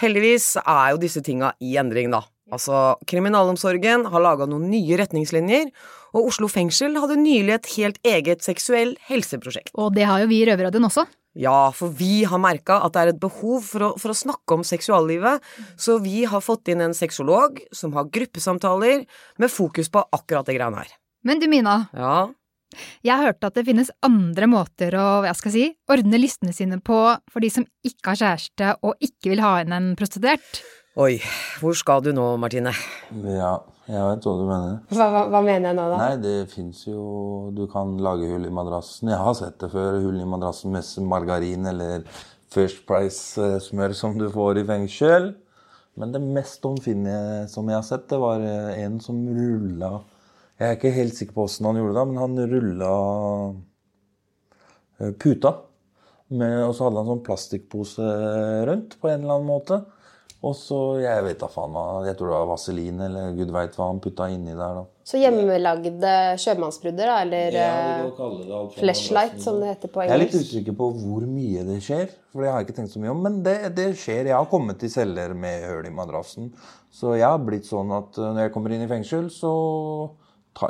Heldigvis 0.00 0.54
er 0.62 0.92
jo 0.94 1.00
disse 1.02 1.20
tinga 1.24 1.52
i 1.60 1.76
endring, 1.80 2.12
da. 2.14 2.22
Altså, 2.52 2.98
Kriminalomsorgen 3.08 4.06
har 4.12 4.24
laga 4.24 4.46
noen 4.48 4.68
nye 4.72 4.96
retningslinjer, 5.00 5.70
og 6.12 6.28
Oslo 6.28 6.48
fengsel 6.52 6.98
hadde 7.00 7.16
nylig 7.20 7.54
et 7.54 7.70
helt 7.78 7.98
eget 8.04 8.44
seksuell 8.44 8.94
helseprosjekt. 9.08 9.72
Og 9.80 9.94
det 9.96 10.04
har 10.08 10.20
jo 10.22 10.28
vi 10.32 10.42
i 10.42 10.48
Røverradioen 10.48 10.88
også. 10.88 11.06
Ja, 11.38 11.70
for 11.72 11.94
vi 11.96 12.26
har 12.28 12.40
merka 12.42 12.76
at 12.84 12.92
det 12.92 13.02
er 13.02 13.10
et 13.14 13.22
behov 13.22 13.64
for 13.64 13.86
å, 13.86 13.90
for 14.00 14.12
å, 14.12 14.16
snakke 14.16 14.58
om 14.58 14.64
seksuallivet, 14.68 15.40
så 15.80 15.96
vi 16.04 16.26
har 16.28 16.44
fått 16.44 16.68
inn 16.68 16.84
en 16.84 16.96
sexolog 16.96 17.62
som 17.72 17.94
har 17.96 18.10
gruppesamtaler 18.12 19.06
med 19.40 19.52
fokus 19.52 19.88
på 19.92 20.04
akkurat 20.12 20.48
det 20.48 20.58
greiene 20.58 20.84
her. 20.84 20.92
Men 21.24 21.40
du 21.40 21.48
Mina, 21.48 21.86
Ja, 21.96 22.28
jeg 23.04 23.14
har 23.14 23.32
hørt 23.32 23.48
at 23.48 23.56
det 23.58 23.66
finnes 23.68 23.92
andre 24.04 24.48
måter 24.50 24.94
å 24.98 25.08
jeg 25.26 25.38
skal 25.40 25.54
si, 25.54 25.64
ordne 25.92 26.20
listene 26.20 26.54
sine 26.56 26.78
på 26.82 27.00
for 27.32 27.44
de 27.44 27.50
som 27.52 27.66
ikke 27.86 28.12
har 28.14 28.22
kjæreste 28.22 28.76
og 28.82 29.04
ikke 29.04 29.34
vil 29.34 29.44
ha 29.44 29.58
inn 29.62 29.74
en 29.76 29.92
prostituert. 29.98 30.62
Oi, 31.00 31.16
hvor 31.62 31.72
skal 31.78 32.02
du 32.04 32.10
nå, 32.12 32.24
Martine? 32.36 32.74
Ja, 33.24 33.54
jeg 33.88 34.02
vet 34.10 34.26
hva 34.28 34.32
du 34.36 34.42
mener. 34.44 34.74
Hva, 34.92 35.06
hva, 35.08 35.22
hva 35.32 35.40
mener 35.40 35.70
jeg 35.70 35.78
nå, 35.78 35.86
da? 35.88 36.00
Nei, 36.02 36.18
det 36.20 36.34
fins 36.52 36.82
jo 36.84 37.04
Du 37.56 37.64
kan 37.72 37.94
lage 38.04 38.28
hull 38.28 38.44
i 38.44 38.52
madrassen. 38.52 39.08
Jeg 39.08 39.24
har 39.24 39.38
sett 39.38 39.56
det 39.62 39.70
før. 39.72 39.96
Hull 40.04 40.20
i 40.20 40.28
madrassen 40.28 40.74
med 40.74 41.08
margarin 41.08 41.70
eller 41.72 42.04
First 42.52 42.84
Price-smør 42.88 43.96
som 43.96 44.18
du 44.20 44.26
får 44.34 44.60
i 44.60 44.66
fengsel. 44.68 45.32
Men 45.96 46.12
det 46.12 46.20
mest 46.24 46.64
omfinnelige 46.68 47.48
som 47.52 47.68
jeg 47.68 47.78
har 47.78 47.88
sett, 47.88 48.04
det 48.12 48.20
var 48.20 48.44
en 48.44 49.00
som 49.00 49.16
rulla 49.32 49.94
Jeg 50.62 50.68
er 50.68 50.76
ikke 50.78 50.94
helt 50.94 51.16
sikker 51.18 51.34
på 51.34 51.46
åssen 51.48 51.66
han 51.66 51.80
gjorde 51.80 51.96
det, 51.96 52.02
men 52.06 52.20
han 52.22 52.42
rulla 52.52 52.90
puta. 55.18 55.56
Med, 56.32 56.60
og 56.64 56.76
så 56.76 56.86
hadde 56.86 57.02
han 57.02 57.10
sånn 57.10 57.24
plastikkpose 57.26 58.12
rundt 58.68 58.94
på 59.02 59.10
en 59.10 59.24
eller 59.24 59.40
annen 59.40 59.50
måte. 59.50 59.80
Og 60.42 60.56
så, 60.58 60.76
jeg 60.98 61.22
vet 61.22 61.38
da 61.38 61.46
faen 61.50 61.76
jeg 62.02 62.16
tror 62.18 62.32
det 62.32 62.34
var 62.34 62.48
vaselin 62.50 63.02
eller 63.04 63.34
gud 63.36 63.52
veit 63.54 63.76
hva 63.78 63.86
han 63.92 64.00
putta 64.02 64.26
inni 64.32 64.56
der. 64.56 64.80
da. 64.80 64.82
Så 65.06 65.20
hjemmelagde 65.20 66.14
sjømannsbrudder, 66.42 67.10
da? 67.12 67.18
Eller 67.22 67.58
eh, 67.62 68.72
flashlight, 68.74 69.38
som 69.42 69.60
det 69.62 69.70
heter 69.70 69.92
på 69.92 70.02
engelsk? 70.02 70.10
Jeg 70.10 70.18
er 70.18 70.24
litt 70.24 70.48
usikker 70.48 70.76
på 70.80 70.88
hvor 70.98 71.28
mye 71.30 71.62
det 71.68 71.78
skjer, 71.86 72.10
for 72.32 72.42
det 72.42 72.50
har 72.50 72.58
jeg 72.58 72.68
ikke 72.68 72.78
tenkt 72.80 72.94
så 72.96 73.02
mye 73.04 73.14
om. 73.14 73.22
Men 73.22 73.38
det, 73.46 73.56
det 73.76 73.86
skjer. 74.02 74.32
Jeg 74.32 74.34
har 74.34 74.50
kommet 74.50 74.82
til 74.82 74.90
celler 74.90 75.36
med 75.38 75.68
høl 75.68 75.86
i 75.86 75.94
madrassen. 75.94 76.50
Så 76.90 77.14
jeg 77.14 77.28
har 77.28 77.38
blitt 77.46 77.70
sånn 77.70 77.94
at 77.94 78.18
uh, 78.18 78.32
når 78.32 78.48
jeg 78.48 78.54
kommer 78.56 78.74
inn 78.74 78.82
i 78.82 78.90
fengsel, 78.90 79.30
så 79.30 79.52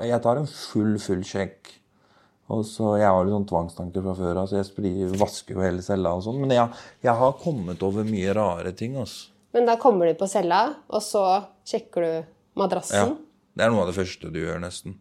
jeg 0.07 0.23
tar 0.25 0.41
en 0.41 0.49
full, 0.51 0.97
full 1.03 1.23
sjekk. 1.27 1.73
Og 2.53 2.65
så, 2.69 2.99
Jeg 3.01 3.09
har 3.09 3.25
litt 3.25 3.33
sånn 3.33 3.49
tvangstanker 3.49 4.03
fra 4.05 4.15
før 4.19 4.41
av, 4.43 4.49
så 4.51 4.59
jeg 4.61 5.13
vasker 5.21 5.57
jo 5.57 5.63
hele 5.65 5.85
cella 5.85 6.13
og 6.19 6.25
sånn. 6.27 6.41
Men 6.43 6.53
jeg, 6.53 6.83
jeg 7.07 7.15
har 7.17 7.39
kommet 7.41 7.83
over 7.87 8.05
mye 8.05 8.35
rare 8.37 8.75
ting. 8.77 8.99
altså. 9.01 9.31
Men 9.53 9.69
da 9.69 9.77
kommer 9.81 10.09
du 10.09 10.17
på 10.19 10.29
cella, 10.29 10.65
og 10.89 11.03
så 11.05 11.23
sjekker 11.69 12.05
du 12.05 12.13
madrassen? 12.61 13.15
Ja. 13.17 13.33
Det 13.53 13.65
er 13.65 13.73
noe 13.73 13.85
av 13.85 13.91
det 13.93 13.97
første 13.99 14.31
du 14.33 14.39
gjør, 14.41 14.61
nesten. 14.63 14.97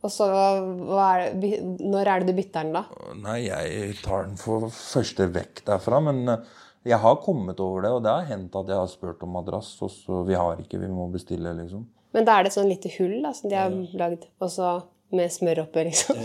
Og 0.00 0.12
så 0.12 0.26
er 0.32 1.26
det, 1.36 1.58
Når 1.80 2.08
er 2.08 2.22
det 2.22 2.32
du 2.32 2.36
bytter 2.38 2.64
den, 2.64 2.76
da? 2.78 3.10
Nei, 3.20 3.38
jeg 3.48 3.98
tar 4.00 4.24
den 4.28 4.38
for 4.40 4.70
første 4.72 5.28
vekk 5.32 5.64
derfra, 5.66 6.00
men 6.04 6.22
eh, 6.32 6.46
jeg 6.88 7.00
har 7.02 7.18
kommet 7.20 7.60
over 7.60 7.84
det, 7.84 7.90
og 7.92 8.04
det 8.06 8.14
har 8.14 8.28
hendt 8.30 8.56
at 8.56 8.72
jeg 8.72 8.80
har 8.80 8.88
spurt 8.88 9.24
om 9.26 9.34
madrass, 9.36 9.74
og 9.84 9.92
så 9.92 10.22
vi 10.28 10.38
har 10.38 10.60
ikke, 10.62 10.80
vi 10.80 10.88
må 10.88 11.10
bestille, 11.12 11.52
liksom. 11.58 11.84
Men 12.12 12.26
da 12.26 12.38
er 12.38 12.42
det 12.42 12.50
et 12.50 12.56
sånn 12.58 12.70
lite 12.70 12.90
hull 12.96 13.20
da, 13.22 13.30
som 13.36 13.50
de 13.50 13.58
har 13.58 13.74
lagd, 14.00 14.24
og 14.42 14.50
så 14.50 14.70
med 15.14 15.30
smør 15.30 15.64
oppi, 15.64 15.84
liksom. 15.86 16.18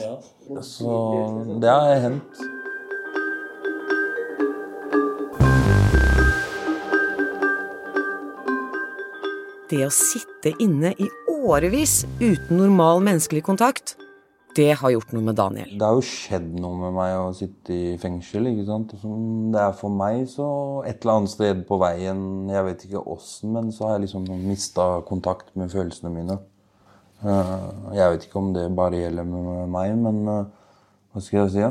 Så 0.65 0.95
det 1.61 1.69
har 1.69 1.99
hendt. 2.05 2.43
Det 9.69 9.81
å 9.81 9.91
sitte 9.93 10.53
inne 10.61 10.93
i 11.01 11.07
årevis 11.33 12.03
uten 12.21 12.57
normal 12.57 13.01
menneskelig 13.05 13.41
kontakt, 13.45 13.95
det 14.55 14.71
har 14.79 14.91
gjort 14.93 15.11
noe 15.15 15.23
med 15.27 15.35
Daniel. 15.37 15.71
Det 15.77 15.85
har 15.87 15.97
jo 15.97 16.03
skjedd 16.05 16.47
noe 16.61 16.77
med 16.79 16.93
meg 16.95 17.13
å 17.19 17.29
sitte 17.35 17.73
i 17.75 17.97
fengsel, 18.01 18.47
ikke 18.51 18.65
sant. 18.67 18.93
Det 19.53 19.61
er 19.61 19.73
for 19.77 19.93
meg, 19.93 20.25
så 20.31 20.47
et 20.87 21.01
eller 21.03 21.19
annet 21.19 21.33
sted 21.33 21.63
på 21.67 21.77
veien, 21.81 22.21
jeg 22.51 22.67
vet 22.69 22.85
ikke 22.87 23.03
åssen, 23.15 23.51
men 23.55 23.71
så 23.75 23.87
har 23.89 23.97
jeg 23.97 24.05
liksom 24.07 24.27
mista 24.47 24.87
kontakt 25.07 25.51
med 25.59 25.73
følelsene 25.73 26.11
mine. 26.13 26.37
Eh, 27.23 27.65
Jeg 27.95 28.11
vet 28.11 28.25
ikke 28.27 28.39
om 28.41 28.53
det 28.55 28.67
bare 28.75 28.99
gjelder 29.03 29.27
med 29.27 29.69
meg, 29.73 29.95
men 29.97 30.21
eh, 30.27 30.45
hva 31.13 31.21
skal 31.23 31.45
jeg 31.45 31.53
si? 31.55 31.65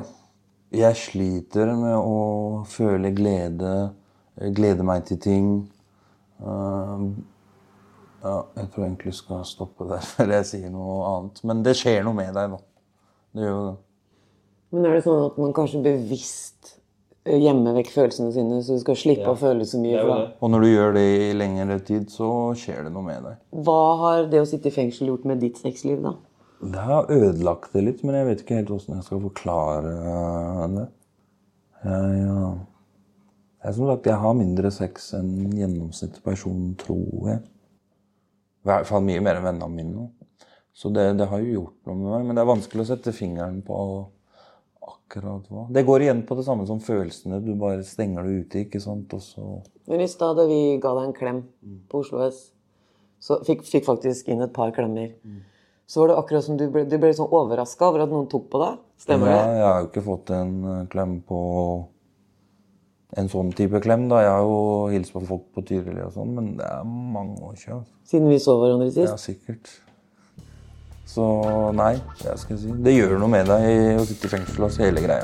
Jeg 0.81 0.97
sliter 0.99 1.71
med 1.79 1.95
å 2.01 2.65
føle 2.67 3.13
glede, 3.15 3.75
glede 4.57 4.83
meg 4.89 5.05
til 5.11 5.21
ting. 5.23 5.55
Eh, 6.41 7.07
Ja, 8.25 8.39
jeg 8.57 8.71
tror 8.73 8.87
egentlig 8.87 9.11
jeg 9.13 9.19
skal 9.19 9.43
stoppe 9.45 9.85
der 9.91 10.01
før 10.15 10.31
jeg 10.33 10.47
sier 10.49 10.71
noe 10.73 10.95
annet. 11.11 11.43
Men 11.45 11.59
det 11.67 11.75
skjer 11.77 12.05
noe 12.07 12.17
med 12.17 12.31
deg, 12.33 12.55
da. 12.55 12.61
Det 13.35 13.43
gjør 13.43 13.55
jo 13.55 13.67
det. 13.67 13.77
Men 14.75 14.89
er 14.89 14.97
det 14.97 15.05
sånn 15.05 15.23
at 15.29 15.37
man 15.39 15.55
kanskje 15.55 15.81
bevisst 15.85 16.73
eh, 17.27 17.39
gjemmer 17.39 17.77
vekk 17.79 17.91
følelsene 17.95 18.33
sine, 18.35 18.61
så 18.63 18.77
du 18.77 18.83
skal 18.83 18.99
slippe 18.99 19.31
å 19.31 19.39
føle 19.39 19.67
så 19.69 19.79
mye? 19.83 20.03
Da? 20.09 20.19
Og 20.43 20.51
når 20.51 20.65
du 20.65 20.69
gjør 20.71 20.95
det 20.97 21.05
i 21.15 21.33
lengre 21.39 21.79
tid, 21.87 22.09
så 22.11 22.29
skjer 22.59 22.89
det 22.89 22.95
noe 22.95 23.07
med 23.07 23.27
deg. 23.27 23.41
Hva 23.67 23.81
har 24.03 24.29
det 24.31 24.43
å 24.43 24.49
sitte 24.51 24.71
i 24.71 24.75
fengsel 24.75 25.13
gjort 25.13 25.27
med 25.31 25.43
ditt 25.43 25.61
sexliv, 25.63 26.03
da? 26.03 26.17
Det 26.65 26.81
har 26.81 27.11
ødelagt 27.13 27.75
det 27.75 27.83
litt, 27.85 28.05
men 28.07 28.17
jeg 28.19 28.29
vet 28.29 28.45
ikke 28.45 28.59
helt 28.61 28.71
åssen 28.73 28.97
jeg 28.97 29.07
skal 29.07 29.23
forklare 29.27 29.95
det. 30.75 30.85
Jeg, 31.85 32.21
ja. 32.25 32.53
jeg, 33.67 33.75
som 33.77 33.91
sagt, 33.91 34.07
jeg 34.09 34.23
har 34.23 34.39
mindre 34.39 34.71
sex 34.73 35.11
enn 35.19 35.35
gjennomsnittlig 35.59 36.25
person, 36.25 36.71
tror 36.81 37.33
jeg. 37.35 37.43
I 38.65 38.71
hvert 38.71 38.89
fall 38.89 39.05
mye 39.05 39.21
mer 39.21 39.39
enn 39.39 39.51
vennene 39.51 39.75
mine. 39.75 40.07
Så 40.75 40.91
det, 40.91 41.07
det 41.21 41.31
har 41.31 41.43
jo 41.43 41.61
gjort 41.61 41.89
noe 41.89 41.97
med 42.01 42.11
meg. 42.11 42.27
Men 42.27 42.37
det 42.37 42.43
er 42.43 42.51
vanskelig 42.51 42.85
å 42.85 42.91
sette 42.91 43.15
fingeren 43.15 43.61
på 43.67 43.79
akkurat 44.85 45.47
hva. 45.53 45.67
Det 45.73 45.85
går 45.87 46.05
igjen 46.05 46.25
på 46.27 46.37
det 46.39 46.45
samme 46.47 46.67
som 46.69 46.83
følelsene. 46.83 47.41
Du 47.45 47.55
bare 47.61 47.85
stenger 47.87 48.27
det 48.27 48.43
ute, 48.43 48.65
ikke 48.67 48.83
sant. 48.83 49.15
Og 49.15 49.23
så 49.23 49.61
Men 49.91 50.03
i 50.03 50.11
stad 50.11 50.37
da 50.41 50.49
vi 50.51 50.77
ga 50.83 50.95
deg 50.99 51.09
en 51.09 51.17
klem 51.17 51.41
på 51.91 52.03
Oslo 52.03 52.25
S, 52.27 52.49
så 53.23 53.39
fikk, 53.47 53.63
fikk 53.69 53.87
faktisk 53.87 54.29
inn 54.29 54.43
et 54.45 54.53
par 54.53 54.75
klemmer. 54.77 55.15
Så 55.87 56.01
var 56.01 56.11
det 56.11 56.19
akkurat 56.19 56.45
som 56.45 56.59
du 56.59 56.67
ble, 56.73 56.85
du 56.89 56.97
ble 57.01 57.13
sånn 57.17 57.33
overraska 57.33 57.89
over 57.91 58.05
at 58.05 58.13
noen 58.13 58.29
tok 58.33 58.49
på 58.53 58.61
deg. 58.61 58.79
Stemmer 59.05 59.31
ja, 59.31 59.37
det? 59.37 59.57
Jeg 59.59 59.67
har 59.69 59.81
jo 59.81 59.89
ikke 59.91 60.05
fått 60.07 60.33
en 60.33 60.55
eh, 60.73 60.85
klem 60.93 61.19
på 61.29 61.41
en 63.21 63.31
sånn 63.31 63.53
type 63.57 63.81
klem. 63.85 64.09
da. 64.11 64.23
Jeg 64.25 64.33
har 64.33 64.45
jo 64.49 64.61
hilst 64.95 65.15
på 65.15 65.23
folk 65.29 65.47
på 65.55 65.65
Tyrili 65.69 66.03
og 66.05 66.15
sånn, 66.17 66.33
men 66.37 66.55
det 66.59 66.67
er 66.67 66.87
mange 66.89 67.37
år 67.45 67.59
siden. 67.61 67.85
Siden 68.09 68.33
vi 68.33 68.41
så 68.43 68.57
hverandre 68.61 68.89
sist? 68.91 69.13
Ja, 69.13 69.21
sikkert. 69.21 69.71
Så 71.07 71.25
nei, 71.77 71.95
jeg 72.25 72.39
skal 72.41 72.59
si. 72.59 72.73
Det 72.85 72.97
gjør 72.97 73.19
noe 73.21 73.31
med 73.31 73.51
deg 73.51 74.01
å 74.01 74.07
sitte 74.09 74.29
i 74.31 74.35
fengsel 74.39 74.67
og 74.67 74.73
se 74.75 74.89
hele 74.89 75.05
greia. 75.05 75.23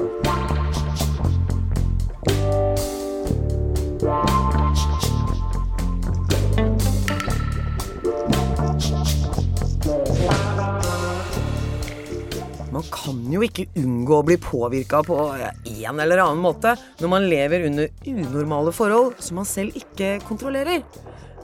Man 12.70 12.86
kan 12.92 13.18
jo 13.32 13.42
ikke 13.44 13.66
unngå 13.80 14.20
å 14.20 14.24
bli 14.24 14.36
påvirka 14.40 15.02
på 15.04 15.16
en 15.34 16.00
eller 16.00 16.22
annen 16.22 16.40
måte 16.44 16.76
når 17.00 17.10
man 17.12 17.26
lever 17.28 17.66
under 17.66 17.90
unormale 18.08 18.72
forhold 18.72 19.18
som 19.24 19.40
man 19.40 19.48
selv 19.48 19.76
ikke 19.80 20.18
kontrollerer. 20.28 20.84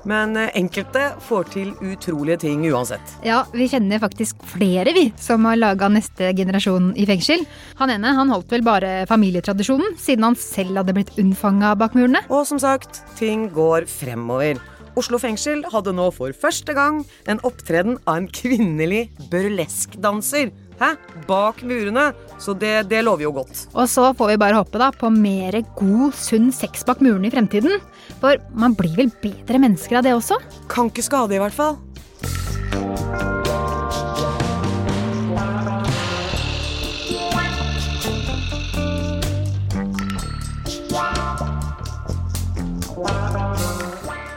Men 0.06 0.36
eh, 0.38 0.52
enkelte 0.58 1.08
får 1.26 1.48
til 1.54 1.72
utrolige 1.82 2.38
ting 2.46 2.62
uansett. 2.70 3.16
Ja, 3.26 3.42
vi 3.52 3.68
kjenner 3.70 4.02
faktisk 4.02 4.40
flere, 4.54 4.94
vi, 4.94 5.08
som 5.20 5.44
har 5.48 5.58
laga 5.58 5.90
neste 5.92 6.30
generasjon 6.36 6.92
i 6.96 7.08
fengsel. 7.08 7.42
Han 7.80 7.92
ene 7.92 8.14
han 8.16 8.30
holdt 8.32 8.54
vel 8.54 8.64
bare 8.66 8.94
familietradisjonen, 9.10 9.96
siden 10.00 10.28
han 10.30 10.38
selv 10.40 10.80
hadde 10.80 10.94
blitt 10.96 11.14
unnfanga 11.20 11.74
bak 11.78 11.98
murene. 11.98 12.22
Og 12.30 12.46
som 12.48 12.62
sagt, 12.62 13.02
ting 13.18 13.48
går 13.54 13.88
fremover. 13.90 14.62
Oslo 14.96 15.18
fengsel 15.20 15.60
hadde 15.68 15.92
nå 15.92 16.06
for 16.16 16.32
første 16.32 16.72
gang 16.76 17.02
en 17.28 17.42
opptreden 17.44 17.98
av 18.06 18.22
en 18.22 18.30
kvinnelig 18.32 19.10
burleskdanser. 19.28 20.54
Hæ? 20.80 20.94
Bak 21.28 21.62
murene. 21.64 22.10
Så 22.40 22.54
det, 22.56 22.88
det 22.90 23.02
lover 23.04 23.26
jo 23.26 23.32
godt. 23.38 23.66
Og 23.72 23.88
så 23.88 24.10
får 24.16 24.32
vi 24.32 24.40
bare 24.40 24.58
håpe 24.58 24.80
da 24.80 24.90
på 24.92 25.08
mer 25.12 25.56
god, 25.76 26.16
sunn 26.16 26.50
sex 26.52 26.84
bak 26.88 27.00
murene 27.04 27.28
i 27.28 27.32
fremtiden. 27.32 27.80
For 28.22 28.40
man 28.56 28.76
blir 28.78 28.96
vel 28.96 29.12
bedre 29.22 29.60
mennesker 29.60 30.00
av 30.00 30.06
det 30.06 30.14
også? 30.16 30.40
Kan 30.72 30.92
ikke 30.92 31.04
skade, 31.04 31.36
i 31.36 31.42
hvert 31.42 31.56
fall. 31.56 31.76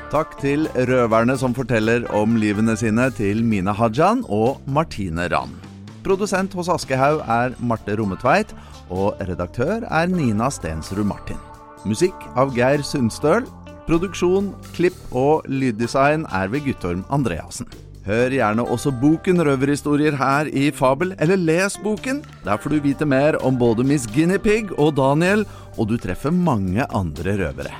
Takk 0.09 0.31
til 0.41 0.63
røverne 0.89 1.35
som 1.37 1.53
forteller 1.53 2.07
om 2.17 2.33
livene 2.41 2.73
sine 2.79 3.11
til 3.13 3.43
Mina 3.45 3.75
Hajan 3.77 4.23
og 4.25 4.57
Martine 4.65 5.27
Rand. 5.29 5.53
Produsent 6.01 6.55
hos 6.57 6.71
Aschehoug 6.73 7.21
er 7.29 7.53
Marte 7.61 7.93
Rommetveit, 7.99 8.49
og 8.89 9.19
redaktør 9.21 9.85
er 9.85 10.09
Nina 10.09 10.49
Stensrud 10.49 11.05
Martin. 11.05 11.37
Musikk 11.85 12.25
av 12.33 12.55
Geir 12.57 12.81
Sundstøl. 12.81 13.45
Produksjon, 13.89 14.51
klipp 14.75 14.97
og 15.17 15.47
lyddesign 15.49 16.27
er 16.29 16.51
ved 16.53 16.61
Guttorm 16.67 16.99
Andreassen. 17.09 17.65
Hør 18.05 18.35
gjerne 18.35 18.61
også 18.61 18.91
boken 19.01 19.41
Røverhistorier 19.41 20.13
her 20.19 20.45
i 20.53 20.67
Fabel, 20.69 21.15
eller 21.17 21.41
les 21.41 21.77
boken. 21.81 22.21
Der 22.45 22.61
får 22.61 22.75
du 22.75 22.83
vite 22.85 23.07
mer 23.09 23.39
om 23.41 23.57
både 23.57 23.81
Miss 23.81 24.05
Guinea 24.05 24.37
Pig 24.37 24.69
og 24.77 24.93
Daniel, 25.01 25.41
og 25.73 25.89
du 25.89 25.97
treffer 25.97 26.29
mange 26.29 26.85
andre 26.93 27.33
røvere. 27.41 27.73